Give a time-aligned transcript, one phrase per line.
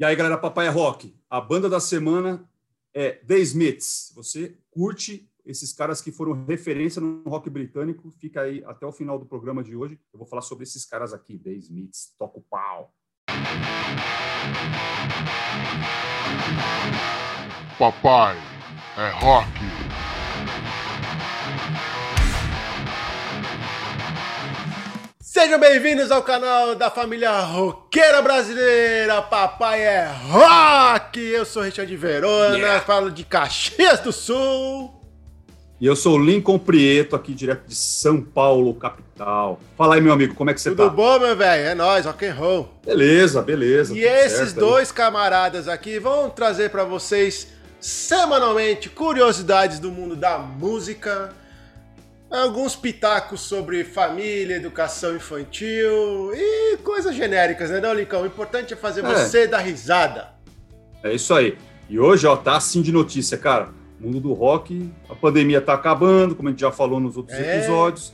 [0.00, 1.14] E aí, galera, Papai é Rock.
[1.28, 2.48] A banda da semana
[2.94, 4.14] é The Smiths.
[4.16, 8.10] Você curte esses caras que foram referência no rock britânico?
[8.12, 10.00] Fica aí até o final do programa de hoje.
[10.10, 12.14] Eu vou falar sobre esses caras aqui, The Smiths.
[12.18, 12.94] Toca o pau.
[17.78, 18.38] Papai
[18.96, 19.89] é rock.
[25.40, 29.22] Sejam bem-vindos ao canal da família roqueira brasileira.
[29.22, 31.18] Papai é rock.
[31.18, 32.84] Eu sou Richard Verona, Yeah.
[32.84, 34.92] falo de Caxias do Sul.
[35.80, 39.58] E eu sou o Lincoln Prieto, aqui direto de São Paulo, capital.
[39.78, 40.88] Fala aí, meu amigo, como é que você Tudo tá?
[40.90, 41.68] bom, meu velho?
[41.68, 42.68] É nóis, rock and roll.
[42.84, 43.94] Beleza, beleza.
[43.96, 44.70] E tudo esses certo aí.
[44.70, 47.46] dois camaradas aqui vão trazer pra vocês
[47.80, 51.32] semanalmente curiosidades do mundo da música,
[52.38, 58.22] alguns pitacos sobre família, educação infantil e coisas genéricas, né, não, Licão?
[58.22, 59.08] O importante é fazer É.
[59.14, 60.28] você dar risada.
[61.02, 61.56] É isso aí.
[61.88, 63.70] E hoje, ó, tá assim de notícia, cara.
[63.98, 67.58] Mundo do rock, a pandemia tá acabando, como a gente já falou nos outros É.
[67.58, 68.12] episódios.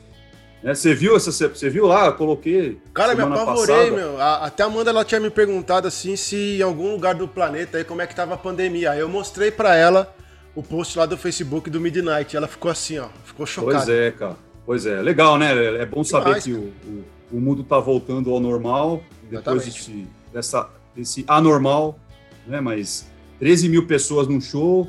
[0.63, 1.31] Né, Você viu essa?
[1.31, 2.07] Você viu lá?
[2.07, 2.81] Eu coloquei.
[2.95, 3.91] Cara, me apavorei, passada.
[3.91, 4.21] meu.
[4.21, 7.77] A- até a Amanda ela tinha me perguntado assim se em algum lugar do planeta
[7.79, 8.93] aí como é que tava a pandemia.
[8.93, 10.13] Aí eu mostrei pra ela
[10.57, 12.37] o post lá do Facebook do Midnight.
[12.37, 13.85] Ela ficou assim, ó, ficou chocada.
[13.85, 14.37] Pois é, cara.
[14.65, 15.01] Pois é.
[15.01, 15.53] Legal, né?
[15.77, 17.05] É bom saber Demais, que o, o,
[17.37, 19.03] o mundo tá voltando ao normal.
[19.31, 21.99] Depois desse, dessa, desse anormal,
[22.47, 22.61] né?
[22.61, 23.07] Mas
[23.39, 24.89] 13 mil pessoas num show.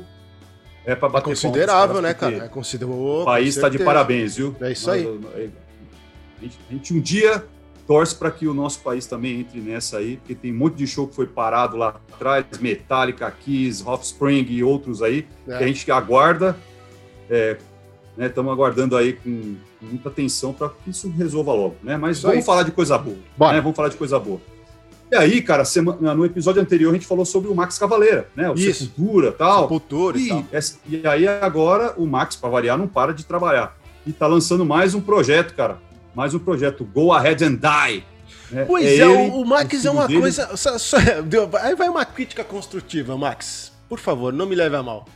[0.84, 2.44] É para É bater considerável, palmas, né, porque cara?
[2.46, 3.20] É considerável.
[3.20, 4.56] O país está de parabéns, viu?
[4.58, 5.06] É isso aí.
[5.06, 7.44] A gente, a gente um dia
[7.88, 10.86] torce para que o nosso país também entre nessa aí, porque tem um monte de
[10.86, 15.56] show que foi parado lá atrás, Metallica, Kiss, Offspring e outros aí, É.
[15.58, 16.54] que a gente aguarda,
[18.18, 21.96] estamos aguardando aí com, muita atenção para que isso resolva logo, né?
[21.96, 22.44] Mas Isso vamos aí.
[22.44, 23.16] falar de coisa boa,
[23.52, 23.60] né?
[23.60, 24.40] Vamos falar de coisa boa.
[25.10, 28.50] E aí, cara, semana, no episódio anterior a gente falou sobre o Max Cavaleira, né?
[28.50, 28.84] O Isso.
[28.86, 29.62] Sepultura, tal.
[29.62, 30.44] Sepultura e E, tal.
[30.88, 33.74] e aí agora o Max, para variar, não para de trabalhar.
[34.06, 35.78] E tá lançando mais um projeto, cara.
[36.18, 38.04] Mais um projeto, Go Ahead and Die.
[38.50, 38.64] né?
[38.66, 40.20] Pois é, ele, o, Max é uma dele.
[40.20, 40.56] coisa.
[40.56, 40.96] só- só-
[41.62, 43.70] aí vai uma crítica construtiva, Max.
[43.88, 45.06] Por favor, não me leve a mal.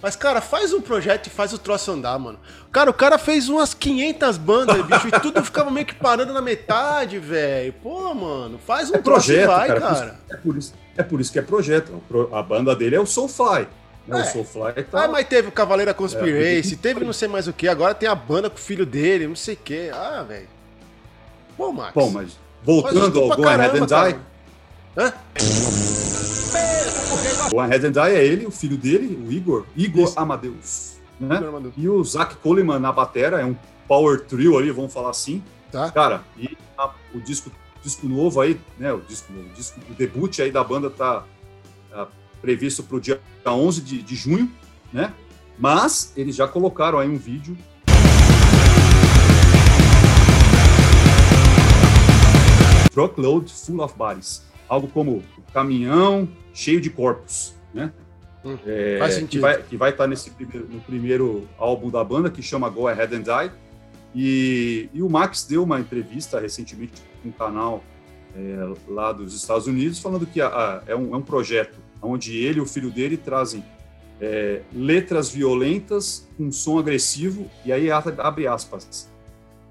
[0.00, 2.38] Mas, cara, faz um projeto e faz o troço andar, mano.
[2.70, 6.40] Cara, o cara fez umas 500 bandas, bicho, e tudo ficava meio que parando na
[6.40, 7.72] metade, velho.
[7.82, 9.80] Pô, mano, faz um É troço e projeto, vai, cara.
[9.80, 10.20] cara.
[10.30, 12.00] É por, isso, é por isso que é projeto.
[12.32, 13.66] A banda dele é o Soulfly.
[14.08, 14.14] É.
[14.20, 15.04] O Soulfly tá.
[15.04, 18.08] Ah, mas teve o Cavaleira Conspiracy, É, teve não sei mais o que, agora tem
[18.08, 19.90] a banda com o filho dele, não sei o que.
[19.90, 20.48] Ah, velho.
[21.56, 21.92] Pô, Max.
[21.94, 24.18] Bom, mas voltando ao Go Ahead and Die.
[24.96, 25.12] Hã?
[27.50, 29.66] Go Ahead and Die é ele, o filho dele, o Igor.
[29.76, 30.18] Igor Isso.
[30.18, 30.96] Amadeus.
[31.20, 31.36] Né?
[31.36, 31.74] Igor Amadeus.
[31.76, 33.54] E o Zach Coleman na batera, é um
[33.86, 35.42] power trio ali, vamos falar assim.
[35.70, 35.90] Tá.
[35.90, 37.50] Cara, e a- o disco,
[37.82, 38.92] disco novo aí, né?
[38.92, 41.24] O disco, o disco, o debut aí da banda tá,
[41.90, 42.08] tá
[42.46, 44.50] previsto para o dia 11 de, de junho,
[44.92, 45.14] né?
[45.58, 47.56] Mas eles já colocaram aí um vídeo.
[52.92, 54.42] Truckload full of bodies.
[54.68, 57.92] Algo como caminhão cheio de corpos, né?
[58.44, 59.40] Hum, É, faz que sentido.
[59.40, 63.14] vai, que vai estar nesse primeiro, no primeiro álbum da banda, que chama Go Ahead
[63.14, 63.52] and Die.
[64.14, 66.92] E, e o Max deu uma entrevista recentemente
[67.22, 67.82] com um canal
[68.36, 72.36] é, lá dos Estados Unidos, falando que a- a- é, um, é um projeto onde
[72.36, 73.64] ele e o filho dele trazem
[74.20, 79.10] é, letras violentas com som agressivo, e aí abre aspas.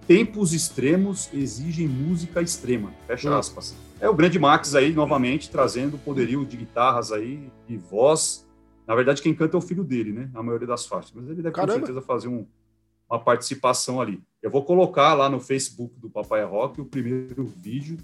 [0.07, 2.91] Tempos extremos exigem música extrema.
[3.07, 3.37] Fecha Hum.
[3.37, 3.75] aspas.
[3.99, 8.45] É o grande Max aí, novamente, trazendo o poderio de guitarras aí, e voz.
[8.87, 10.29] Na verdade, quem canta é o filho dele, né?
[10.33, 11.11] Na maioria das faixas.
[11.13, 11.73] Mas ele deve Caramba.
[11.79, 12.45] com certeza fazer um,
[13.09, 14.19] uma participação ali.
[14.41, 17.97] Eu vou colocar lá no Facebook do Papai Rock o primeiro vídeo,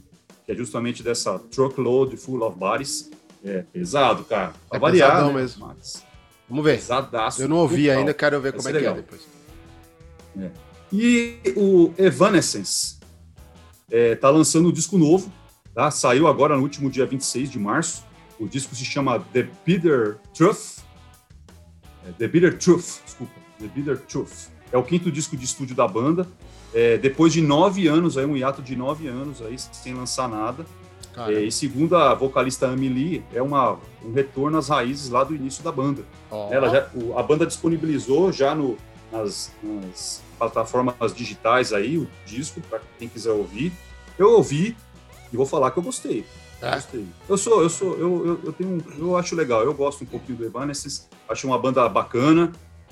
[0.45, 3.09] que é justamente dessa Truckload Full of Bodies.
[3.49, 4.53] É pesado, cara.
[4.69, 5.67] Pra É variar, pesadão né, mesmo.
[5.67, 6.03] Max?
[6.49, 6.75] Vamos ver.
[6.77, 7.41] Pesadaço.
[7.41, 7.99] Eu não ouvi total.
[7.99, 9.03] ainda, quero ver Vai como é ser que é legal.
[9.03, 9.37] depois.
[10.91, 12.97] E o Evanescence
[13.91, 15.31] é, tá lançando um disco novo,
[15.73, 15.89] tá?
[15.91, 18.03] Saiu agora no último dia 26 de março.
[18.39, 20.79] O disco se chama The Bitter Truth.
[22.07, 23.33] É, The Bitter Truth, desculpa.
[23.59, 24.49] The Bitter Truth.
[24.71, 26.27] É o quinto disco de estúdio da banda.
[26.73, 30.65] É, depois de nove anos, aí, um hiato de nove anos aí, sem lançar nada.
[31.17, 35.33] É, e segundo a vocalista Amy Lee, é uma, um retorno às raízes lá do
[35.33, 36.03] início da banda.
[36.29, 38.77] ó, Ela já, a banda disponibilizou já no,
[39.11, 43.71] nas, nas plataformas digitais aí o disco para quem quiser ouvir.
[44.17, 44.77] Eu ouvi
[45.31, 46.25] e vou falar que eu gostei.
[46.61, 46.75] É?
[46.75, 47.05] Gostei.
[47.29, 49.61] Eu sou, eu sou, eu, eu, eu tenho, eu acho legal.
[49.63, 51.03] Eu gosto um pouquinho do Evanescence.
[51.29, 52.51] Acho uma banda bacana.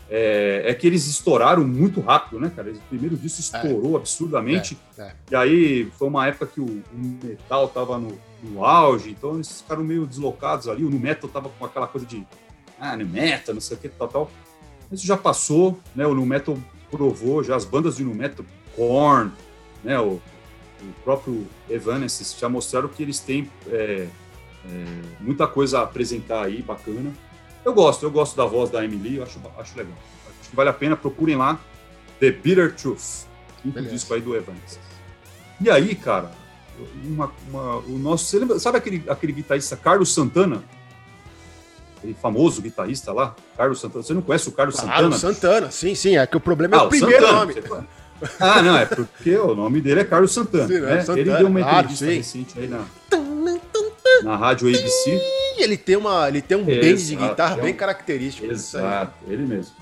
[0.09, 2.71] É, é, que eles estouraram muito rápido, né, cara?
[2.71, 3.97] O primeiro disco estourou é.
[3.97, 4.77] absurdamente.
[4.97, 5.15] É, é.
[5.31, 6.83] E aí foi uma época que o, o
[7.23, 10.83] metal tava no, no, auge, então eles ficaram meio deslocados ali.
[10.83, 12.25] O no metal tava com aquela coisa de
[12.79, 14.31] ah, no metal, não sei o que, tal, tal.
[14.91, 16.05] Isso já passou, né?
[16.05, 16.57] O no metal
[16.91, 19.31] provou, já as bandas de no metal, Korn,
[19.83, 19.99] né?
[19.99, 20.21] O,
[20.81, 24.09] o próprio Evanescence já mostraram que eles têm é, é,
[25.19, 27.11] muita coisa a apresentar aí, bacana.
[27.65, 29.97] Eu gosto, eu gosto da voz da Emily, eu acho, acho legal.
[30.39, 31.59] Acho que vale a pena, procurem lá
[32.19, 33.25] The Bitter Truth,
[33.63, 34.79] quinto disco aí do Evans.
[35.59, 36.31] E aí, cara,
[37.03, 38.25] uma, uma, o nosso.
[38.25, 40.63] Você lembra, sabe aquele, aquele guitarrista Carlos Santana?
[41.97, 44.03] Aquele famoso guitarrista lá, Carlos Santana.
[44.03, 45.33] Você não conhece o Carlos claro, Santana?
[45.33, 46.17] Santana, sim, sim.
[46.17, 47.55] É que o problema é o primeiro Santana, nome.
[48.39, 50.67] Ah, não, é porque o nome dele é Carlos Santana.
[50.67, 51.01] Sim, né?
[51.01, 51.19] Santana.
[51.19, 52.85] Ele deu uma entrevista claro, recente aí na,
[54.23, 55.21] na rádio ABC.
[55.57, 57.63] Ele tem, uma, ele tem um bend de guitarra é um...
[57.63, 58.51] bem característico.
[58.51, 59.73] Exato, ele mesmo.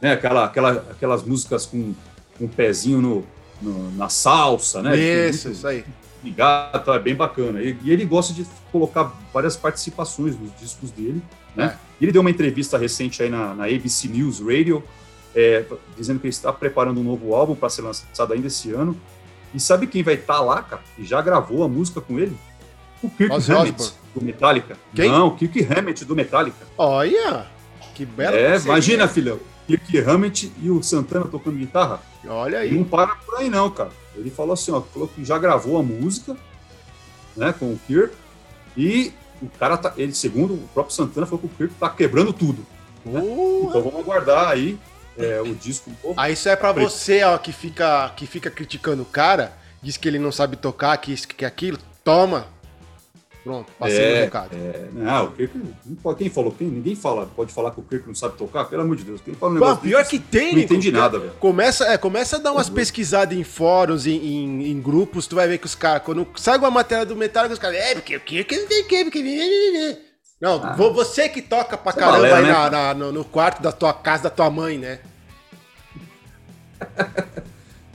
[0.00, 1.94] Né, aquela, aquela, aquelas músicas com
[2.40, 3.26] um pezinho no,
[3.60, 4.96] no, na salsa, né?
[4.96, 5.84] Isso, muito, isso aí.
[6.22, 7.62] Ligado, é bem bacana.
[7.62, 11.22] E, e, ele gosta de colocar várias participações nos discos dele.
[11.54, 11.66] Né?
[11.74, 12.04] É.
[12.04, 14.82] Ele deu uma entrevista recente aí na, na ABC News Radio,
[15.34, 15.64] é,
[15.96, 18.96] dizendo que ele está preparando um novo álbum para ser lançado ainda esse ano.
[19.54, 20.82] E sabe quem vai estar tá lá, cara?
[20.98, 22.36] E já gravou a música com ele?
[23.02, 23.94] O Kirk Ozzy Hammett, Osborne.
[24.14, 24.76] do Metallica.
[24.94, 25.10] Quem?
[25.10, 26.66] Não, o Kirk Hammett, do Metallica.
[26.76, 27.46] Olha!
[27.94, 29.38] Que bela É, imagina, filhão.
[29.66, 32.00] Kirk Hammett e o Santana tocando guitarra.
[32.26, 32.72] Olha aí.
[32.72, 33.90] não para por aí, não, cara.
[34.14, 36.36] Ele falou assim, ó, falou que já gravou a música,
[37.36, 38.14] né, com o Kirk,
[38.76, 39.12] e
[39.42, 42.64] o cara tá, ele, segundo o próprio Santana, falou que o Kirk tá quebrando tudo.
[43.04, 43.20] Né?
[43.20, 44.78] Então vamos aguardar aí
[45.18, 45.90] é, o disco.
[46.04, 49.96] Aí ah, isso é para você, ó, que fica, que fica criticando o cara, diz
[49.96, 51.78] que ele não sabe tocar, que isso, que aquilo.
[52.04, 52.46] Toma,
[53.46, 54.56] Pronto, passei é, o recado.
[54.56, 55.56] É, não, o Kirk,
[56.18, 56.50] quem falou?
[56.50, 59.20] Quem, ninguém fala, pode falar que o Kirk não sabe tocar, pelo amor de Deus.
[59.20, 61.30] Quem fala um negócio pior que tem, Não entende nada, velho.
[61.38, 65.46] Começa, é, começa a dar umas pesquisadas em fóruns, em, em, em, grupos, tu vai
[65.46, 68.20] ver que os caras, quando sai uma matéria do Metallica, os caras, é, porque o
[68.20, 69.96] Kirk não tem que, porque...
[70.40, 72.52] Não, ah, você que toca pra caramba valeu, aí né?
[72.52, 74.98] na, na, no, no quarto da tua casa, da tua mãe, né?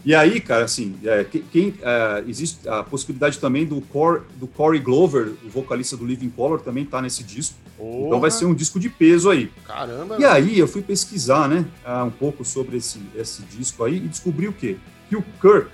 [0.03, 4.80] E aí, cara, assim, é, quem, é, existe a possibilidade também do, Cor, do Corey
[4.80, 7.56] Glover, o vocalista do Living Color, também tá nesse disco.
[7.77, 8.07] Porra.
[8.07, 9.51] Então vai ser um disco de peso aí.
[9.65, 10.18] Caramba!
[10.19, 11.65] E aí eu fui pesquisar, né,
[12.06, 14.77] um pouco sobre esse, esse disco aí e descobri o quê?
[15.07, 15.69] Que o Kirk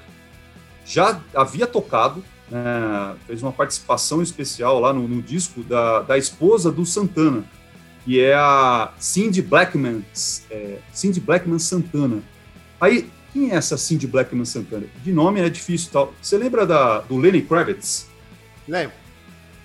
[0.85, 6.69] já havia tocado, né, fez uma participação especial lá no, no disco da, da esposa
[6.69, 7.45] do Santana,
[8.03, 10.03] que é a Cindy Blackman,
[10.49, 12.21] é, Cindy Blackman Santana.
[12.79, 14.87] Aí quem é essa Cindy Blackman Santana?
[15.03, 16.11] De nome é difícil tal.
[16.19, 18.07] Você lembra da, do Lenny Kravitz?
[18.67, 18.95] Lembro.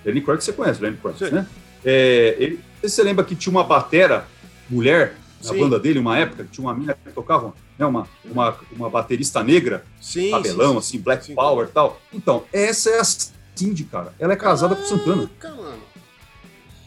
[0.05, 1.33] Lenny Kravitz, você conhece Lenny Kravitz, Sim.
[1.33, 1.47] né?
[1.83, 4.27] É, ele, você lembra que tinha uma batera
[4.69, 5.59] mulher na sim.
[5.59, 9.83] banda dele, uma época, tinha uma mina que tocava, né, uma, uma, uma baterista negra,
[9.99, 11.99] sim, cabelão, sim, assim, black power e tal.
[12.13, 14.13] Então, essa é a Cindy, cara.
[14.19, 15.29] Ela é casada com Santana.
[15.43, 15.79] Mano.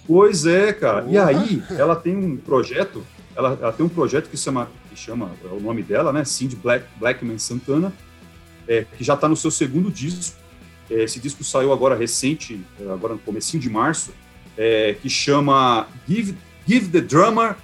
[0.06, 1.04] Pois é, cara.
[1.08, 3.04] E aí, ela tem um projeto,
[3.36, 6.24] ela, ela tem um projeto que chama que chama, é o nome dela, né?
[6.24, 7.92] Cindy Black, Blackman Santana,
[8.66, 10.36] é, que já está no seu segundo disco.
[10.90, 14.12] É, esse disco saiu agora recente, é, agora no comecinho de março,
[14.56, 16.34] é, que chama Give,
[16.66, 17.56] Give the Drummer,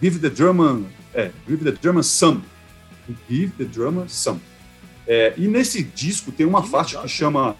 [0.00, 2.42] Give the Drummer, é, Give the Drummer Some.
[3.28, 4.40] Give the Drummer Some.
[5.06, 7.56] É, e nesse disco tem uma que faixa legal, que chama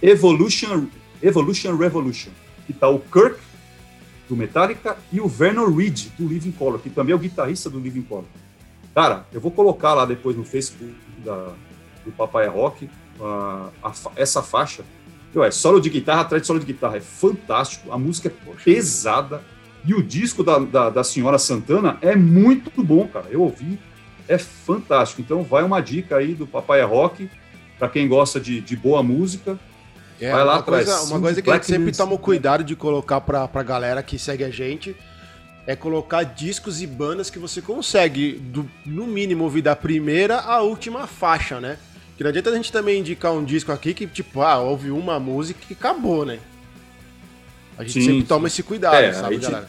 [0.00, 0.86] Evolution,
[1.20, 2.30] Evolution Revolution,
[2.66, 3.40] que tá o Kirk
[4.28, 7.78] do Metallica, e o Vernon Reed, do Living Color, que também é o guitarrista do
[7.78, 8.24] Living Color.
[8.94, 11.52] Cara, eu vou colocar lá depois no Facebook da,
[12.04, 12.88] do Papai Rock
[13.20, 14.84] a, a, essa faixa.
[15.36, 16.96] é solo de guitarra atrás de solo de guitarra.
[16.96, 19.42] É fantástico, a música é pesada.
[19.84, 23.26] E o disco da, da, da Senhora Santana é muito bom, cara.
[23.30, 23.78] Eu ouvi,
[24.26, 25.20] é fantástico.
[25.20, 27.28] Então vai uma dica aí do Papai Rock,
[27.78, 29.58] para quem gosta de, de boa música.
[30.20, 30.84] É, Vai lá uma atrás.
[30.86, 34.18] Coisa, uma coisa que a gente sempre toma cuidado de colocar pra, pra galera que
[34.18, 34.96] segue a gente
[35.66, 40.60] é colocar discos e bandas que você consegue, do, no mínimo, ouvir da primeira à
[40.60, 41.78] última faixa, né?
[42.16, 45.18] Que não adianta a gente também indicar um disco aqui que, tipo, ah, ouve uma
[45.18, 46.38] música e acabou, né?
[47.78, 48.26] A gente sim, sempre sim.
[48.26, 49.68] toma esse cuidado, é, sabe, a gente, galera?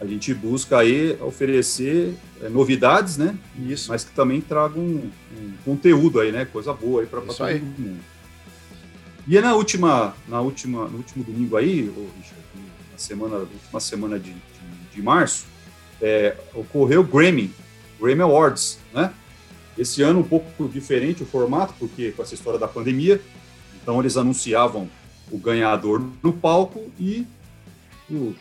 [0.00, 3.36] A gente busca aí oferecer é, novidades, né?
[3.68, 3.90] Isso.
[3.90, 6.46] Mas que também tragam um, um conteúdo aí, né?
[6.46, 8.00] Coisa boa aí pra, pra todo mundo.
[9.28, 11.92] E na última, na última, no último domingo aí,
[12.92, 14.38] na semana, na última semana de, de,
[14.94, 15.44] de março,
[16.00, 17.52] é, ocorreu o Grammy,
[18.00, 19.12] Grammy Awards, né?
[19.78, 23.20] Esse ano um pouco diferente o formato, porque com essa história da pandemia,
[23.82, 24.88] então eles anunciavam
[25.30, 27.26] o ganhador no palco e
[28.10, 28.34] o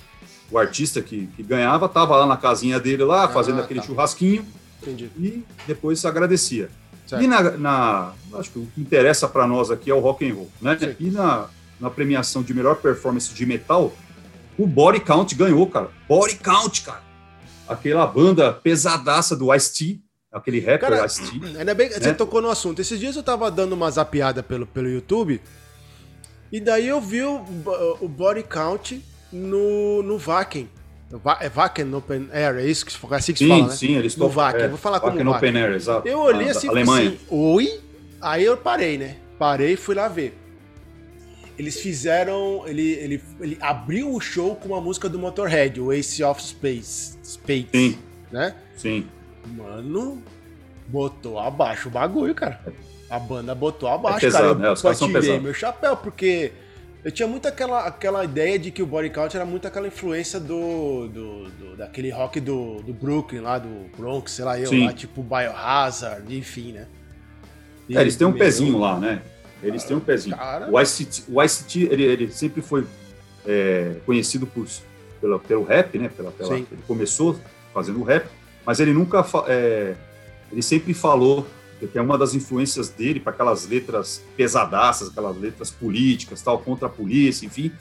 [0.52, 3.86] o artista que, que ganhava estava lá na casinha dele lá, Ah, fazendo aquele tá.
[3.86, 4.44] churrasquinho
[4.82, 5.08] Entendi.
[5.16, 6.72] e depois se agradecia.
[7.10, 7.24] Certo.
[7.24, 10.36] E na, na- acho que o que interessa para nós aqui é o rock and
[10.36, 10.78] roll, né?
[10.80, 10.96] Sim.
[11.00, 11.48] E na,
[11.80, 13.92] na premiação de melhor performance de metal,
[14.58, 15.90] o Body Count ganhou, cara.
[16.08, 17.02] Body Count, cara.
[17.68, 20.00] Aquela banda pesadaça do Ice-T,
[20.32, 21.40] aquele rapper Cara, Ice-T.
[21.58, 22.14] Ainda bem que você Né?
[22.14, 22.80] tocou no assunto.
[22.80, 25.42] Esses dias eu tava dando uma zapiada pelo, pelo YouTube
[26.52, 27.44] e daí eu vi o,
[28.02, 30.70] o body count no, no Vaken.
[31.42, 33.76] É Vaken Open Air, é isso que se- é assim que se Sim, fala, né?
[33.76, 34.36] sim, eles tocam.
[34.36, 35.50] Wacken, eu vou falar como Wacken Wacken.
[35.50, 36.08] Open Air, exato.
[36.08, 37.10] Eu olhei assim Alemanha.
[37.10, 37.80] assim, oi?
[38.22, 39.16] Aí eu parei, né?
[39.40, 40.38] Parei e fui lá ver.
[41.58, 42.64] Eles fizeram.
[42.68, 47.18] Ele, ele, ele abriu o show com uma música do Motorhead, o Ace of Space.
[47.24, 47.98] Space Sim,
[48.32, 48.56] né?
[48.78, 49.08] sim.
[49.58, 50.22] Mano,
[50.88, 52.62] botou abaixo o bagulho, cara.
[53.10, 54.56] A banda botou abaixo, É pesado, cara.
[54.56, 54.72] Eu né?
[54.72, 55.42] Os caras são pesados.
[55.42, 56.52] meu chapéu, porque
[57.04, 60.40] eu tinha muito aquela, aquela ideia de que o body count era muito aquela influência
[60.40, 64.86] do, do, do- daquele rock do, do Brooklyn, lá do Bronx, sei lá eu, Sim.
[64.86, 66.88] lá, tipo Biohazard, enfim, né?
[67.88, 69.22] E, É, eles têm um pezinho lá, né?
[69.64, 70.36] Eles têm um pezinho.
[70.36, 70.70] Cara.
[70.72, 72.86] O ICT, o ICT ele, ele sempre foi
[73.46, 74.68] é, conhecido por,
[75.22, 76.10] pela, pelo rap, né?
[76.16, 77.40] Pela, pela- ele começou
[77.74, 78.28] fazendo rap,
[78.66, 79.26] mas ele nunca.
[79.48, 79.96] é,
[80.52, 81.46] ele sempre falou
[81.88, 86.88] que é uma das influências dele para aquelas letras pesadaças, aquelas letras políticas, tal, contra
[86.88, 87.72] a polícia, enfim.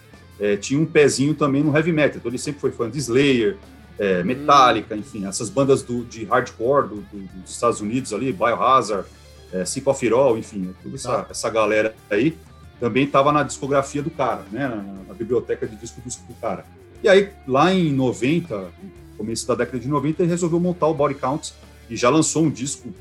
[0.40, 2.18] é, tinha um pezinho também no heavy metal.
[2.18, 3.56] Então ele sempre foi fã de Slayer,
[3.98, 9.08] é, Metallica, enfim, essas bandas do, de hardcore do- do- dos Estados Unidos ali, Biohazard,
[9.52, 12.36] é, Sick of All, enfim, toda essa, essa galera aí
[12.78, 14.76] também estava na discografia do cara, né, na,
[15.08, 16.64] na biblioteca de disco do, cara.
[17.02, 18.70] E aí, lá em 90, no
[19.16, 21.52] começo da década de 90, ele resolveu montar o Body Count
[21.90, 22.94] e já lançou um disco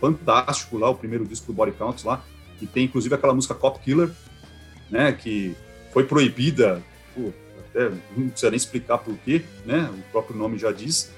[0.00, 2.22] fantástico lá, o primeiro disco do Body Count lá,
[2.58, 4.10] que tem inclusive aquela música Cop Killer,
[4.90, 5.54] né, que
[5.92, 6.82] foi proibida,
[7.14, 7.30] pô,
[7.70, 11.10] até não precisa nem explicar por quê, né, o próprio nome já diz,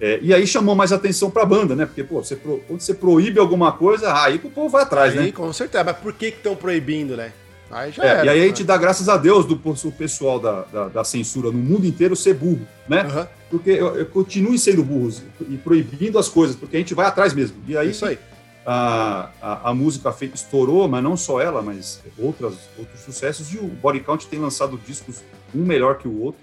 [0.00, 1.84] é, e aí chamou mais atenção para a banda, né?
[1.84, 5.26] Porque, pô, você pro- quando você proíbe alguma coisa, aí o povo vai atrás, Aí,
[5.26, 5.32] né?
[5.32, 5.82] com certeza.
[5.82, 7.32] Mas por que estão proibindo, né?
[7.68, 8.46] Aí já É, era, e aí a né?
[8.46, 12.14] gente dá graças a Deus do o pessoal da, da, da censura no mundo inteiro
[12.14, 13.00] ser burro, né?
[13.00, 17.06] Aham, Porque eu, eu continuo sendo burros e proibindo as coisas, porque a gente vai
[17.06, 17.56] atrás mesmo.
[17.66, 18.20] E aí isso aí.
[18.70, 23.54] A, a, a música feita estourou, mas não só ela, mas outras, outros sucessos.
[23.54, 25.22] E o Body Count tem lançado discos
[25.54, 26.40] um melhor que o outro,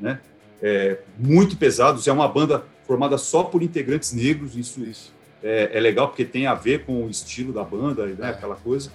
[0.00, 0.20] né?
[0.62, 2.06] É, muito pesados.
[2.06, 4.54] É uma banda formada só por integrantes negros.
[4.56, 5.12] Isso Isso.
[5.42, 8.16] é, é legal porque tem a ver com o estilo da banda, né?
[8.20, 8.30] É.
[8.30, 8.92] Aquela coisa.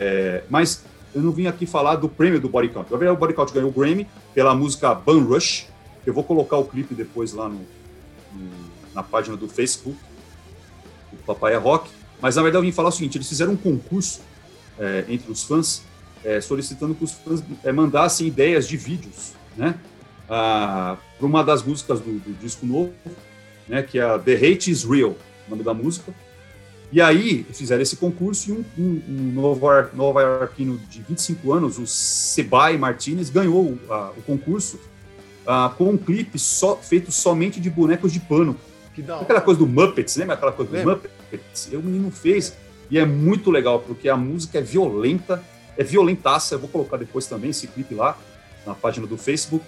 [0.00, 0.84] É, mas
[1.14, 2.90] eu não vim aqui falar do prêmio do Body Count.
[2.90, 5.68] Na verdade, o Body Count ganhou o Grammy pela música Bun Rush.
[6.04, 7.60] Eu vou colocar o clipe depois lá no,
[8.32, 9.96] no- na página do Facebook
[11.14, 11.90] do Papai é Rock.
[12.20, 14.20] Mas na verdade eu vim falar o seguinte: eles fizeram um concurso
[14.78, 15.82] é, entre os fãs,
[16.24, 19.78] é, solicitando que os fãs é, mandassem ideias de vídeos, né?
[20.26, 22.92] para uma das músicas do, do disco novo,
[23.68, 23.82] né?
[23.82, 25.10] Que é a The Hate Is Real,
[25.46, 26.14] o nome da música.
[26.90, 31.78] E aí fizeram esse concurso e um, um, um nova, nova iorquino de 25 anos,
[31.78, 33.78] o Sebai Martinez, ganhou o,
[34.16, 34.78] o concurso
[35.46, 38.56] ah, com um clipe só, feito somente de bonecos de pano.
[38.94, 39.02] Que.
[39.02, 40.90] Aquela coisa do Muppets, lembra aquela coisa do.
[40.90, 41.68] Muppets?
[41.70, 42.56] E o menino fez.
[42.90, 45.42] E é muito legal, porque a música é violenta,
[45.76, 46.54] é violentaça.
[46.54, 48.16] Eu vou colocar depois também esse clipe lá
[48.66, 49.64] na página do Facebook.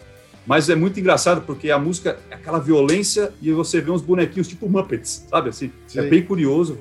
[0.46, 4.46] Mas é muito engraçado, porque a música é aquela violência e você vê uns bonequinhos
[4.46, 5.72] tipo Muppets, sabe assim?
[5.94, 6.78] É bem curioso,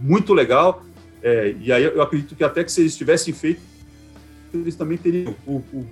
[0.00, 0.84] muito legal.
[1.20, 3.60] É, e aí eu acredito que até que se eles tivessem feito,
[4.54, 5.86] eles também teriam o, o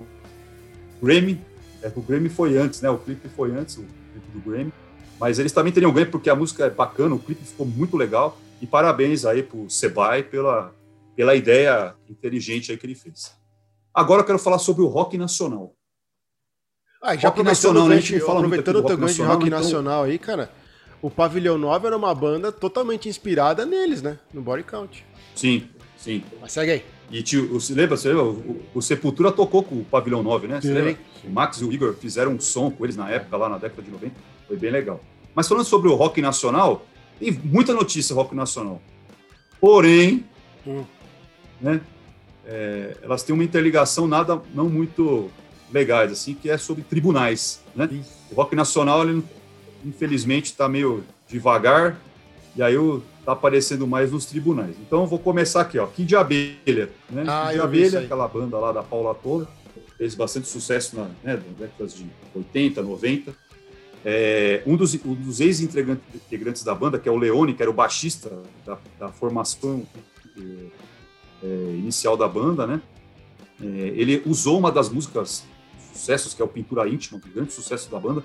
[1.03, 1.39] Grammy.
[1.81, 2.89] É, o Grammy foi antes, né?
[2.89, 3.81] O clipe foi antes, o
[4.13, 4.71] clipe do Grammy.
[5.19, 8.37] Mas eles também teriam ganho porque a música é bacana, o clipe ficou muito legal.
[8.61, 10.73] E parabéns aí pro Sebai pela,
[11.15, 13.33] pela ideia inteligente aí que ele fez.
[13.93, 15.75] Agora eu quero falar sobre o rock nacional.
[17.01, 17.95] Ah, já Rock nacional, o né?
[17.95, 20.51] A gente fala muito aproveitando o teu de rock então- nacional aí, cara,
[21.01, 24.19] o Pavilhão 9 era uma banda totalmente inspirada neles, né?
[24.33, 25.05] No Body Count.
[25.33, 26.23] Sim, sim.
[26.41, 26.85] Mas segue aí.
[27.09, 28.25] E tio, você lembra, você lembra?
[28.25, 30.61] O, o Sepultura tocou com o Pavilhão 9, né?
[30.61, 30.97] Você lembra?
[31.23, 33.81] O Max e o Igor fizeram um som com eles na época, lá na década
[33.81, 34.13] de 90.
[34.49, 34.99] Foi bem legal.
[35.35, 36.83] Mas falando sobre o rock nacional,
[37.19, 38.81] tem muita notícia rock nacional.
[39.61, 40.25] Porém,
[40.65, 40.83] Hum.
[41.61, 41.79] né,
[42.45, 45.29] é, elas têm uma interligação nada não muito
[45.71, 47.61] legais, assim, que é sobre tribunais.
[47.75, 47.87] Né?
[48.31, 49.23] O rock nacional, ele,
[49.85, 51.95] infelizmente, está meio devagar,
[52.55, 52.75] e aí
[53.19, 54.75] está aparecendo mais nos tribunais.
[54.81, 56.89] Então, eu vou começar aqui, ó, Kid de Abelha.
[57.07, 57.23] Né?
[57.27, 59.47] Ah, Kid de Abelha, aquela banda lá da Paula Tola,
[59.95, 63.33] fez bastante sucesso na né, nas décadas de 80, 90.
[64.05, 67.69] É, um dos, um dos ex-integrantes integrantes da banda, que é o Leone, que era
[67.69, 68.31] o baixista
[68.65, 69.85] da, da formação
[70.37, 70.41] é,
[71.43, 72.81] é, inicial da banda, né?
[73.61, 75.43] É, ele usou uma das músicas
[75.91, 78.23] sucessos, que é o Pintura Íntima, um grande sucesso da banda,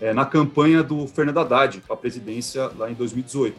[0.00, 3.56] é, na campanha do Fernando Haddad para a presidência lá em 2018.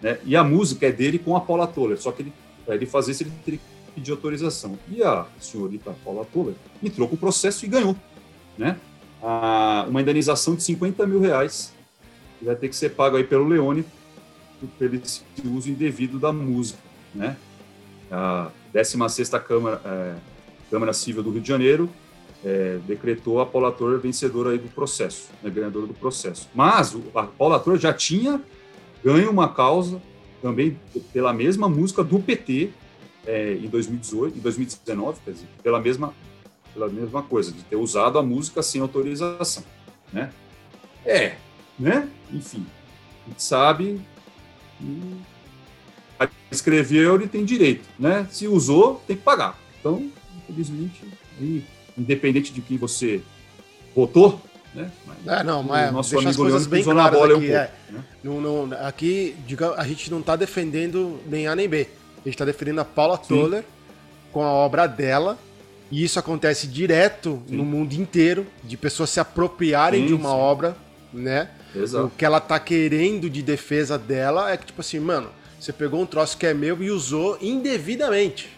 [0.00, 0.18] Né?
[0.24, 2.32] E a música é dele com a Paula Toller, só que ele,
[2.64, 4.78] para ele fazer isso, ele teria que pedir autorização.
[4.88, 7.96] E a senhorita Paula Toller entrou com o processo e ganhou.
[8.56, 8.78] Né?
[9.22, 11.72] A, uma indenização de 50 mil reais,
[12.38, 13.84] que vai ter que ser pago aí pelo Leone
[14.78, 16.80] pelo esse uso indevido da música.
[17.14, 17.36] Né?
[18.10, 20.14] A 16ª Câmara, é,
[20.70, 21.88] Câmara Civil do Rio de Janeiro
[22.44, 26.48] é, decretou a Paula Torre vencedora aí do processo, né, ganhadora do processo.
[26.54, 28.40] Mas a Paula Torre já tinha
[29.04, 30.00] ganho uma causa
[30.40, 30.78] também
[31.12, 32.70] pela mesma música do PT
[33.26, 36.14] é, em 2018, em 2019, quer dizer, pela mesma
[36.72, 39.64] pela mesma coisa de ter usado a música sem autorização,
[40.12, 40.30] né?
[41.04, 41.36] É,
[41.78, 42.08] né?
[42.32, 42.66] Enfim,
[43.26, 44.00] a gente sabe
[46.50, 48.26] escreveu, ele tem direito, né?
[48.30, 49.58] Se usou, tem que pagar.
[49.78, 51.04] Então, infelizmente,
[51.38, 51.64] aí,
[51.96, 53.20] independente de quem você
[53.94, 54.40] votou,
[54.74, 54.90] né?
[55.06, 57.24] Mas, é, não, mas nosso deixa amigo as coisas bem claras aqui.
[57.24, 57.70] Um pouco, é.
[57.90, 58.04] né?
[58.22, 61.88] não, não, aqui, diga, a gente não está defendendo nem A nem B.
[62.16, 63.28] A gente está defendendo a Paula Sim.
[63.28, 63.64] Toller
[64.32, 65.38] com a obra dela.
[65.90, 67.56] E isso acontece direto Sim.
[67.56, 70.34] no mundo inteiro, de pessoas se apropriarem sim, de uma sim.
[70.34, 70.76] obra,
[71.12, 71.50] né?
[71.74, 72.06] Exato.
[72.06, 76.00] O que ela tá querendo de defesa dela é que, tipo assim, mano, você pegou
[76.00, 78.50] um troço que é meu e usou indevidamente.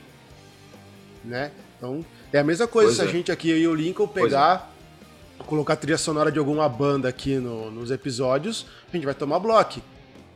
[1.24, 1.50] Né?
[1.76, 3.08] Então, é a mesma coisa pois se é.
[3.08, 4.72] a gente aqui, eu e o Lincoln, pegar,
[5.38, 5.42] é.
[5.44, 9.38] colocar a trilha sonora de alguma banda aqui no, nos episódios, a gente vai tomar
[9.38, 9.80] bloco.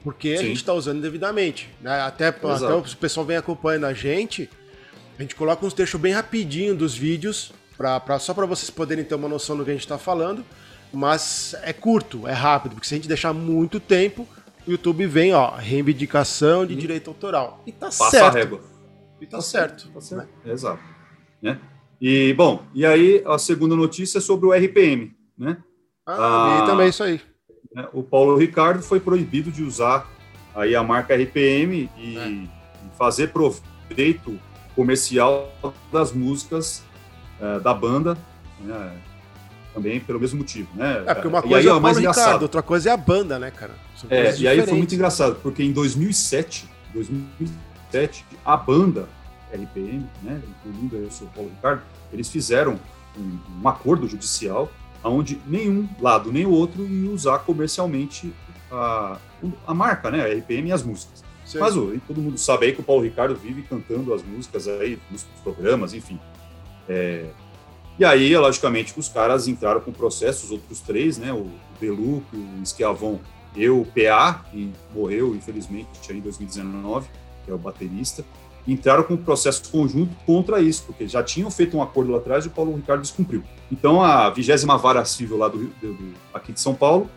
[0.02, 0.44] Porque Sim.
[0.44, 1.70] a gente está usando indevidamente.
[1.80, 2.00] Né?
[2.00, 4.50] Até, até o pessoal vem acompanhando a gente,
[5.18, 9.04] a gente coloca uns textos bem rapidinho dos vídeos, pra, pra só para vocês poderem
[9.04, 10.44] ter uma noção do que a gente está falando.
[10.92, 14.28] Mas é curto, é rápido, porque se a gente deixar muito tempo,
[14.66, 17.62] o YouTube vem, ó, reivindicação de direito autoral.
[17.66, 18.24] E tá Passa certo.
[18.24, 18.60] a régua.
[19.20, 19.88] E tá, tá certo.
[19.90, 20.28] Tá certo.
[20.44, 20.52] Né?
[20.52, 20.82] Exato.
[21.42, 21.58] Né?
[22.00, 25.58] E, bom, e aí a segunda notícia é sobre o RPM, né?
[26.06, 27.20] Ah, ah também isso aí.
[27.74, 30.08] Né, o Paulo Ricardo foi proibido de usar
[30.54, 32.28] aí a marca RPM e, é.
[32.28, 32.50] e
[32.96, 34.38] fazer proveito
[34.74, 35.52] comercial
[35.92, 36.82] das músicas
[37.40, 38.16] é, da banda,
[38.60, 38.92] né?
[39.74, 41.02] também pelo mesmo motivo, né?
[41.04, 43.50] É, porque uma coisa aí, é o Paulo Ricardo, outra coisa é a banda, né,
[43.50, 43.74] cara?
[44.08, 49.08] É, e aí foi muito engraçado, porque em 2007, 2007 a banda
[49.52, 52.78] RPM, né, incluindo o seu Paulo Ricardo, eles fizeram
[53.18, 54.70] um, um acordo judicial
[55.02, 58.32] onde nenhum lado nem o outro ia usar comercialmente
[58.70, 59.18] a,
[59.66, 61.23] a marca, né, a RPM e as músicas.
[61.44, 61.58] Sim.
[61.58, 64.98] Mas oh, todo mundo sabe aí que o Paulo Ricardo vive cantando as músicas aí
[65.10, 66.18] nos programas, enfim.
[66.88, 67.26] É,
[67.98, 71.32] e aí, logicamente, os caras entraram com processo, os outros três, né?
[71.32, 71.48] O
[71.80, 73.20] Beluc, o Schiavon
[73.54, 77.08] e o PA, que morreu, infelizmente, em 2019,
[77.44, 78.24] que é o baterista,
[78.66, 82.48] entraram com processo conjunto contra isso, porque já tinham feito um acordo lá atrás e
[82.48, 83.44] o Paulo Ricardo descumpriu.
[83.70, 87.08] Então, a vigésima vara civil lá do, do, do, aqui de São Paulo,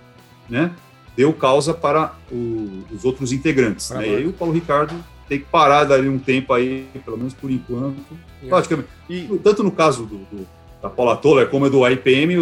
[0.47, 0.75] né?
[1.17, 4.07] Deu causa para o, os outros integrantes, né?
[4.07, 4.93] E aí o Paulo Ricardo
[5.27, 7.97] tem que parar dali um tempo aí, pelo menos por enquanto.
[8.43, 8.49] É.
[8.49, 10.47] Logicamente, e tanto no caso do, do
[10.81, 12.35] da Paula Toller, como é do IPM,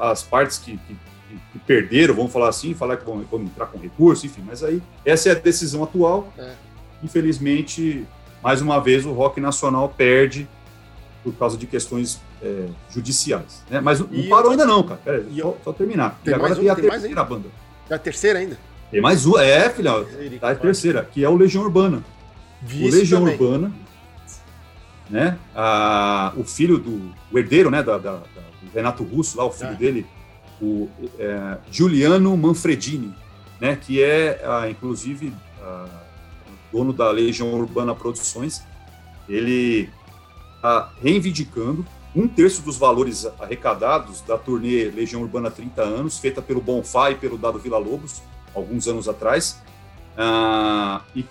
[0.00, 0.96] as partes que, que,
[1.52, 4.82] que, perderam, vamos falar assim, falar que vão, vão, entrar com recurso, enfim, mas aí
[5.04, 6.32] essa é a decisão atual.
[6.36, 6.52] É.
[7.02, 8.04] Infelizmente,
[8.42, 10.48] mais uma vez, o rock nacional perde
[11.22, 13.62] por causa de questões é, judiciais.
[13.70, 13.80] Né?
[13.80, 15.00] Mas não parou ainda não, cara.
[15.04, 15.56] Pera, só, eu...
[15.64, 16.20] só, terminar.
[16.22, 17.48] Tem e agora tem a terceira banda.
[17.88, 18.58] É a terceira ainda?
[18.90, 19.92] Tem mais uma, é, filha,
[20.40, 22.04] tá a terceira, que é o Legião Urbana.
[22.62, 23.34] o Legião também.
[23.34, 23.72] Urbana
[25.08, 25.38] né?
[25.54, 29.52] Ah, o filho do o herdeiro, né, da, da, da, do Renato Russo, lá o
[29.52, 29.74] filho é.
[29.74, 30.06] dele,
[30.60, 33.14] o é, Giuliano Manfredini,
[33.60, 36.02] né, que é ah, inclusive ah,
[36.72, 38.62] dono da Legião Urbana Produções.
[39.28, 39.90] Ele
[40.56, 41.84] está reivindicando
[42.16, 47.14] um terço dos valores arrecadados da turnê Legião Urbana 30 anos, feita pelo Bonfá e
[47.14, 48.22] pelo Dado Vila Lobos,
[48.54, 49.60] alguns anos atrás,
[50.16, 51.24] ah, e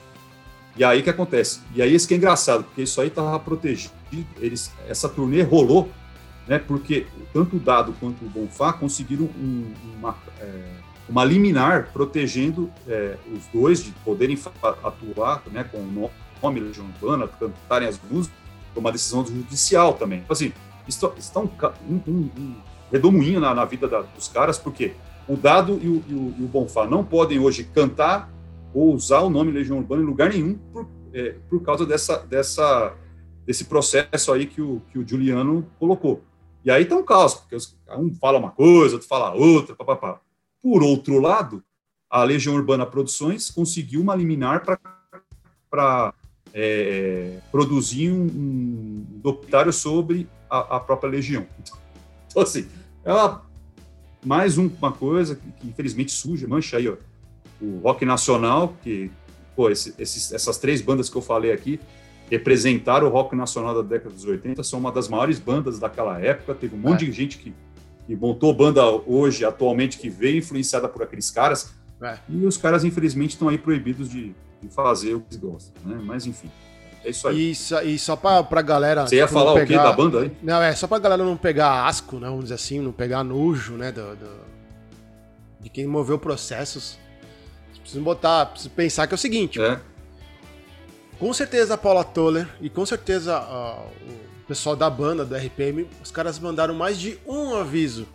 [0.77, 1.61] e aí que acontece?
[1.73, 3.93] E aí isso que é engraçado, porque isso aí estava protegido,
[4.39, 5.89] eles, essa turnê rolou,
[6.47, 10.63] né, porque tanto o Dado quanto o Bonfá conseguiram um, uma, é,
[11.07, 14.37] uma liminar protegendo é, os dois de poderem
[14.83, 18.37] atuar né, com o nome Legião Urbana, cantarem as músicas,
[18.75, 20.19] uma decisão judicial também.
[20.19, 20.51] Então, assim,
[20.87, 21.49] isso está um,
[21.89, 22.55] um, um
[22.91, 24.93] redemoinho na, na vida da, dos caras, porque
[25.27, 28.29] o Dado e o, e o, e o Bonfá não podem hoje cantar
[28.73, 32.93] ou usar o nome Legião Urbana em lugar nenhum por, é, por causa dessa, dessa,
[33.45, 36.21] desse processo aí que o, que o Juliano colocou.
[36.63, 37.55] E aí tá um caos, porque
[37.97, 40.19] um fala uma coisa, outro fala outra, papapá.
[40.61, 41.63] Por outro lado,
[42.09, 44.63] a Legião Urbana Produções conseguiu uma liminar
[45.69, 46.13] para
[46.53, 51.45] é, produzir um, um documentário sobre a, a, própria Legião.
[52.29, 52.67] Então, assim,
[53.03, 53.41] é uma,
[54.23, 56.95] mais um- uma coisa que, que, infelizmente suja, mancha aí ó,
[57.61, 59.09] o rock nacional, que,
[59.55, 61.79] pô, esse- esses- essas três bandas que eu falei aqui
[62.29, 66.55] representaram o rock nacional da década dos 80, são uma das maiores bandas daquela época.
[66.55, 67.07] Teve um monte É.
[67.07, 67.53] de gente que,
[68.07, 71.73] que montou banda hoje, atualmente, que veio influenciada por aqueles caras.
[72.01, 72.17] É.
[72.27, 76.01] E os caras, infelizmente, estão aí proibidos de, de fazer o que eles gostam, né?
[76.03, 76.49] Mas, enfim,
[77.05, 77.51] é isso aí.
[77.51, 79.07] E, só- e só pra, pra galera.
[79.07, 80.31] Você ia falar o quê pegar- da banda aí?
[80.41, 82.27] Não, é só pra galera não pegar asco, né?
[82.27, 83.91] Vamos dizer assim, não pegar nojo, né?
[83.91, 84.45] Do, do-
[85.61, 86.97] de quem moveu processos.
[87.81, 89.79] Precisam botar, precisam pensar que é o seguinte: É.
[91.19, 96.11] com certeza a Paula Toller e com certeza o pessoal da banda, do RPM, os
[96.11, 98.07] caras mandaram mais de um aviso.